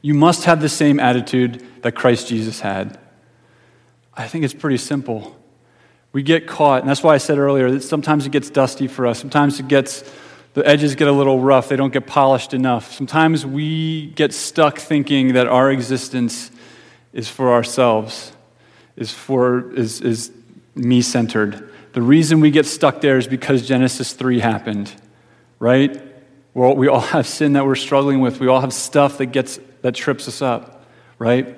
You 0.00 0.14
must 0.14 0.44
have 0.44 0.62
the 0.62 0.68
same 0.70 0.98
attitude 0.98 1.66
that 1.82 1.92
Christ 1.92 2.28
Jesus 2.28 2.60
had. 2.60 2.98
I 4.14 4.26
think 4.26 4.44
it's 4.44 4.54
pretty 4.54 4.76
simple. 4.76 5.36
We 6.12 6.22
get 6.22 6.46
caught, 6.46 6.80
and 6.80 6.88
that's 6.88 7.02
why 7.02 7.14
I 7.14 7.18
said 7.18 7.38
earlier 7.38 7.70
that 7.70 7.82
sometimes 7.82 8.26
it 8.26 8.32
gets 8.32 8.50
dusty 8.50 8.88
for 8.88 9.06
us. 9.06 9.20
Sometimes 9.20 9.60
it 9.60 9.68
gets, 9.68 10.02
the 10.54 10.66
edges 10.66 10.94
get 10.96 11.08
a 11.08 11.12
little 11.12 11.40
rough, 11.40 11.68
they 11.68 11.76
don't 11.76 11.92
get 11.92 12.06
polished 12.06 12.52
enough. 12.52 12.92
Sometimes 12.92 13.46
we 13.46 14.06
get 14.06 14.32
stuck 14.32 14.78
thinking 14.78 15.34
that 15.34 15.46
our 15.46 15.70
existence 15.70 16.50
is 17.12 17.28
for 17.28 17.52
ourselves, 17.52 18.32
is, 18.96 19.12
for, 19.12 19.72
is, 19.74 20.00
is 20.00 20.32
me 20.74 21.00
centered. 21.02 21.70
The 21.92 22.02
reason 22.02 22.40
we 22.40 22.50
get 22.50 22.66
stuck 22.66 23.00
there 23.00 23.18
is 23.18 23.26
because 23.26 23.66
Genesis 23.66 24.12
3 24.12 24.40
happened, 24.40 24.94
right? 25.58 26.02
Well, 26.54 26.74
we 26.74 26.88
all 26.88 27.00
have 27.16 27.26
sin 27.26 27.52
that 27.54 27.64
we're 27.64 27.76
struggling 27.76 28.20
with. 28.20 28.40
We 28.40 28.48
all 28.48 28.60
have 28.60 28.72
stuff 28.72 29.18
that 29.18 29.26
gets 29.26 29.58
that 29.82 29.94
trips 29.94 30.28
us 30.28 30.42
up, 30.42 30.84
right? 31.18 31.56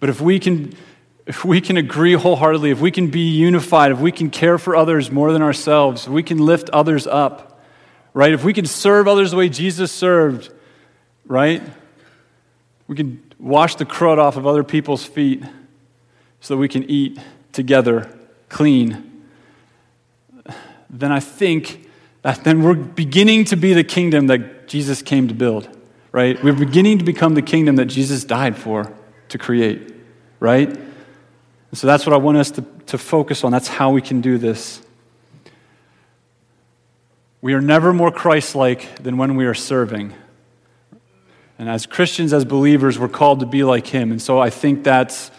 But 0.00 0.08
if 0.08 0.20
we 0.20 0.38
can 0.38 0.74
if 1.28 1.44
we 1.44 1.60
can 1.60 1.76
agree 1.76 2.14
wholeheartedly, 2.14 2.70
if 2.70 2.80
we 2.80 2.90
can 2.90 3.08
be 3.08 3.28
unified, 3.28 3.92
if 3.92 4.00
we 4.00 4.10
can 4.10 4.30
care 4.30 4.56
for 4.56 4.74
others 4.74 5.10
more 5.10 5.30
than 5.30 5.42
ourselves, 5.42 6.06
if 6.06 6.12
we 6.12 6.22
can 6.22 6.38
lift 6.38 6.70
others 6.70 7.06
up, 7.06 7.60
right? 8.14 8.32
If 8.32 8.44
we 8.44 8.54
can 8.54 8.64
serve 8.64 9.06
others 9.06 9.30
the 9.32 9.36
way 9.36 9.50
Jesus 9.50 9.92
served, 9.92 10.50
right? 11.26 11.62
We 12.86 12.96
can 12.96 13.22
wash 13.38 13.74
the 13.74 13.84
crud 13.84 14.16
off 14.16 14.38
of 14.38 14.46
other 14.46 14.64
people's 14.64 15.04
feet 15.04 15.44
so 16.40 16.54
that 16.54 16.58
we 16.58 16.66
can 16.66 16.90
eat 16.90 17.18
together 17.52 18.10
clean. 18.48 19.26
Then 20.88 21.12
I 21.12 21.20
think 21.20 21.90
that 22.22 22.42
then 22.42 22.62
we're 22.62 22.72
beginning 22.72 23.44
to 23.46 23.56
be 23.56 23.74
the 23.74 23.84
kingdom 23.84 24.28
that 24.28 24.66
Jesus 24.66 25.02
came 25.02 25.28
to 25.28 25.34
build, 25.34 25.68
right? 26.10 26.42
We're 26.42 26.54
beginning 26.54 26.98
to 26.98 27.04
become 27.04 27.34
the 27.34 27.42
kingdom 27.42 27.76
that 27.76 27.86
Jesus 27.86 28.24
died 28.24 28.56
for 28.56 28.90
to 29.28 29.36
create, 29.36 29.94
right? 30.40 30.87
And 31.70 31.78
so 31.78 31.86
that's 31.86 32.06
what 32.06 32.12
I 32.12 32.16
want 32.16 32.38
us 32.38 32.50
to, 32.52 32.64
to 32.86 32.98
focus 32.98 33.44
on. 33.44 33.52
That's 33.52 33.68
how 33.68 33.90
we 33.90 34.00
can 34.00 34.20
do 34.20 34.38
this. 34.38 34.80
We 37.40 37.54
are 37.54 37.60
never 37.60 37.92
more 37.92 38.10
Christ 38.10 38.54
like 38.54 39.02
than 39.02 39.16
when 39.16 39.36
we 39.36 39.46
are 39.46 39.54
serving. 39.54 40.14
And 41.58 41.68
as 41.68 41.86
Christians, 41.86 42.32
as 42.32 42.44
believers, 42.44 42.98
we're 42.98 43.08
called 43.08 43.40
to 43.40 43.46
be 43.46 43.64
like 43.64 43.86
Him. 43.86 44.10
And 44.10 44.22
so 44.22 44.40
I 44.40 44.50
think 44.50 44.84
that's, 44.84 45.30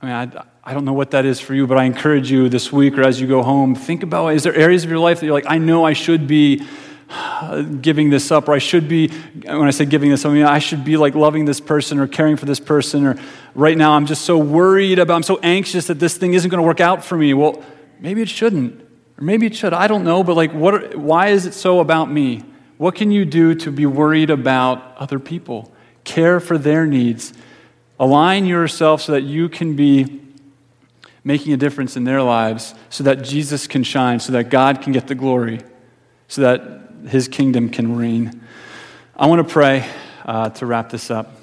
I 0.00 0.06
mean, 0.06 0.14
I, 0.14 0.44
I 0.64 0.74
don't 0.74 0.84
know 0.84 0.92
what 0.92 1.10
that 1.10 1.24
is 1.24 1.40
for 1.40 1.54
you, 1.54 1.66
but 1.66 1.76
I 1.76 1.84
encourage 1.84 2.30
you 2.30 2.48
this 2.48 2.72
week 2.72 2.96
or 2.96 3.02
as 3.02 3.20
you 3.20 3.26
go 3.26 3.42
home, 3.42 3.74
think 3.74 4.02
about 4.02 4.28
is 4.28 4.44
there 4.44 4.54
areas 4.54 4.84
of 4.84 4.90
your 4.90 5.00
life 5.00 5.20
that 5.20 5.26
you're 5.26 5.34
like, 5.34 5.46
I 5.48 5.58
know 5.58 5.84
I 5.84 5.92
should 5.92 6.26
be 6.26 6.64
giving 7.80 8.10
this 8.10 8.30
up, 8.30 8.48
or 8.48 8.52
I 8.52 8.58
should 8.58 8.88
be, 8.88 9.08
when 9.44 9.66
I 9.66 9.70
say 9.70 9.84
giving 9.84 10.10
this, 10.10 10.24
I 10.24 10.32
mean, 10.32 10.44
I 10.44 10.58
should 10.58 10.84
be 10.84 10.96
like 10.96 11.14
loving 11.14 11.44
this 11.44 11.60
person 11.60 11.98
or 11.98 12.06
caring 12.06 12.36
for 12.36 12.46
this 12.46 12.60
person, 12.60 13.06
or 13.06 13.16
right 13.54 13.76
now 13.76 13.92
I'm 13.92 14.06
just 14.06 14.22
so 14.24 14.38
worried 14.38 14.98
about, 14.98 15.14
I'm 15.14 15.22
so 15.22 15.38
anxious 15.42 15.86
that 15.88 15.98
this 15.98 16.16
thing 16.16 16.34
isn't 16.34 16.50
going 16.50 16.62
to 16.62 16.66
work 16.66 16.80
out 16.80 17.04
for 17.04 17.16
me. 17.16 17.34
Well, 17.34 17.62
maybe 18.00 18.22
it 18.22 18.28
shouldn't, 18.28 18.80
or 19.18 19.24
maybe 19.24 19.46
it 19.46 19.54
should. 19.54 19.72
I 19.72 19.86
don't 19.86 20.04
know, 20.04 20.22
but 20.24 20.36
like, 20.36 20.52
what, 20.52 20.96
why 20.96 21.28
is 21.28 21.46
it 21.46 21.54
so 21.54 21.80
about 21.80 22.10
me? 22.10 22.44
What 22.78 22.94
can 22.94 23.10
you 23.10 23.24
do 23.24 23.54
to 23.56 23.70
be 23.70 23.86
worried 23.86 24.30
about 24.30 24.96
other 24.96 25.18
people? 25.18 25.72
Care 26.04 26.40
for 26.40 26.58
their 26.58 26.86
needs. 26.86 27.32
Align 28.00 28.46
yourself 28.46 29.02
so 29.02 29.12
that 29.12 29.22
you 29.22 29.48
can 29.48 29.76
be 29.76 30.20
making 31.24 31.52
a 31.52 31.56
difference 31.56 31.96
in 31.96 32.04
their 32.04 32.22
lives, 32.22 32.74
so 32.90 33.04
that 33.04 33.22
Jesus 33.22 33.68
can 33.68 33.84
shine, 33.84 34.18
so 34.18 34.32
that 34.32 34.50
God 34.50 34.82
can 34.82 34.92
get 34.92 35.06
the 35.06 35.14
glory, 35.14 35.60
so 36.26 36.40
that 36.40 36.91
his 37.06 37.28
kingdom 37.28 37.68
can 37.68 37.96
reign. 37.96 38.42
I 39.16 39.26
want 39.26 39.46
to 39.46 39.52
pray 39.52 39.88
uh, 40.24 40.50
to 40.50 40.66
wrap 40.66 40.90
this 40.90 41.10
up, 41.10 41.36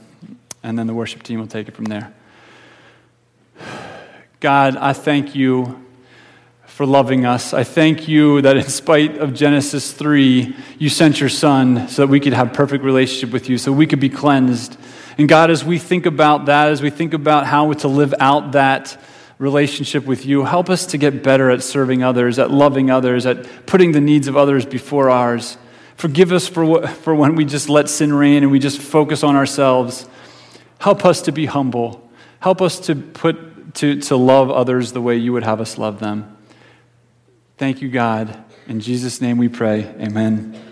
and 0.64 0.78
then 0.78 0.88
the 0.88 0.94
worship 0.94 1.24
team 1.24 1.40
will 1.40 1.48
take 1.48 1.68
it 1.68 1.76
from 1.76 1.86
there. 1.86 2.14
God, 4.40 4.78
I 4.78 4.94
thank 4.94 5.36
you 5.36 5.86
for 6.66 6.86
loving 6.86 7.26
us. 7.26 7.54
I 7.54 7.66
thank 7.66 8.08
you 8.08 8.42
that 8.42 8.56
in 8.56 8.64
spite 8.70 9.18
of 9.18 9.34
Genesis 9.34 9.92
3, 9.92 10.56
you 10.78 10.88
sent 10.88 11.20
your 11.20 11.28
son 11.28 11.90
so 11.90 12.04
that 12.04 12.08
we 12.08 12.22
could 12.22 12.32
have 12.32 12.54
perfect 12.54 12.86
relationship 12.86 13.32
with 13.32 13.50
you, 13.50 13.58
so 13.58 13.74
we 13.74 13.86
could 13.86 14.00
be 14.00 14.10
cleansed. 14.10 14.78
And 15.18 15.28
God, 15.28 15.52
as 15.52 15.66
we 15.66 15.78
think 15.78 16.06
about 16.06 16.46
that, 16.46 16.72
as 16.72 16.82
we 16.82 16.90
think 16.90 17.14
about 17.14 17.46
how 17.46 17.74
to 17.74 17.88
live 17.90 18.14
out 18.22 18.54
that 18.54 18.98
relationship 19.40 20.06
with 20.06 20.26
you. 20.26 20.44
Help 20.44 20.70
us 20.70 20.86
to 20.88 20.98
get 20.98 21.24
better 21.24 21.50
at 21.50 21.64
serving 21.64 22.04
others, 22.04 22.38
at 22.38 22.52
loving 22.52 22.92
others, 22.92 23.26
at 23.26 23.66
putting 23.66 23.94
the 23.94 24.02
needs 24.02 24.28
of 24.28 24.38
others 24.38 24.66
before 24.66 25.10
ours. 25.10 25.58
Forgive 25.96 26.32
us 26.32 26.48
for, 26.48 26.64
what, 26.64 26.90
for 26.90 27.16
when 27.16 27.36
we 27.36 27.46
just 27.46 27.68
let 27.68 27.90
sin 27.90 28.14
reign 28.14 28.44
and 28.44 28.52
we 28.52 28.60
just 28.60 28.80
focus 28.80 29.24
on 29.24 29.36
ourselves. 29.36 30.08
Help 30.78 31.06
us 31.06 31.22
to 31.24 31.32
be 31.32 31.46
humble. 31.46 32.10
Help 32.40 32.62
us 32.62 32.80
to, 32.82 32.96
put, 32.96 33.76
to, 33.76 34.00
to 34.02 34.16
love 34.16 34.52
others 34.52 34.92
the 34.92 35.02
way 35.02 35.16
you 35.16 35.34
would 35.34 35.44
have 35.44 35.60
us 35.60 35.78
love 35.78 36.00
them. 36.00 36.38
Thank 37.58 37.82
you, 37.82 37.90
God. 37.90 38.46
In 38.68 38.80
Jesus' 38.80 39.20
name 39.20 39.38
we 39.38 39.50
pray. 39.50 39.84
Amen. 40.00 40.69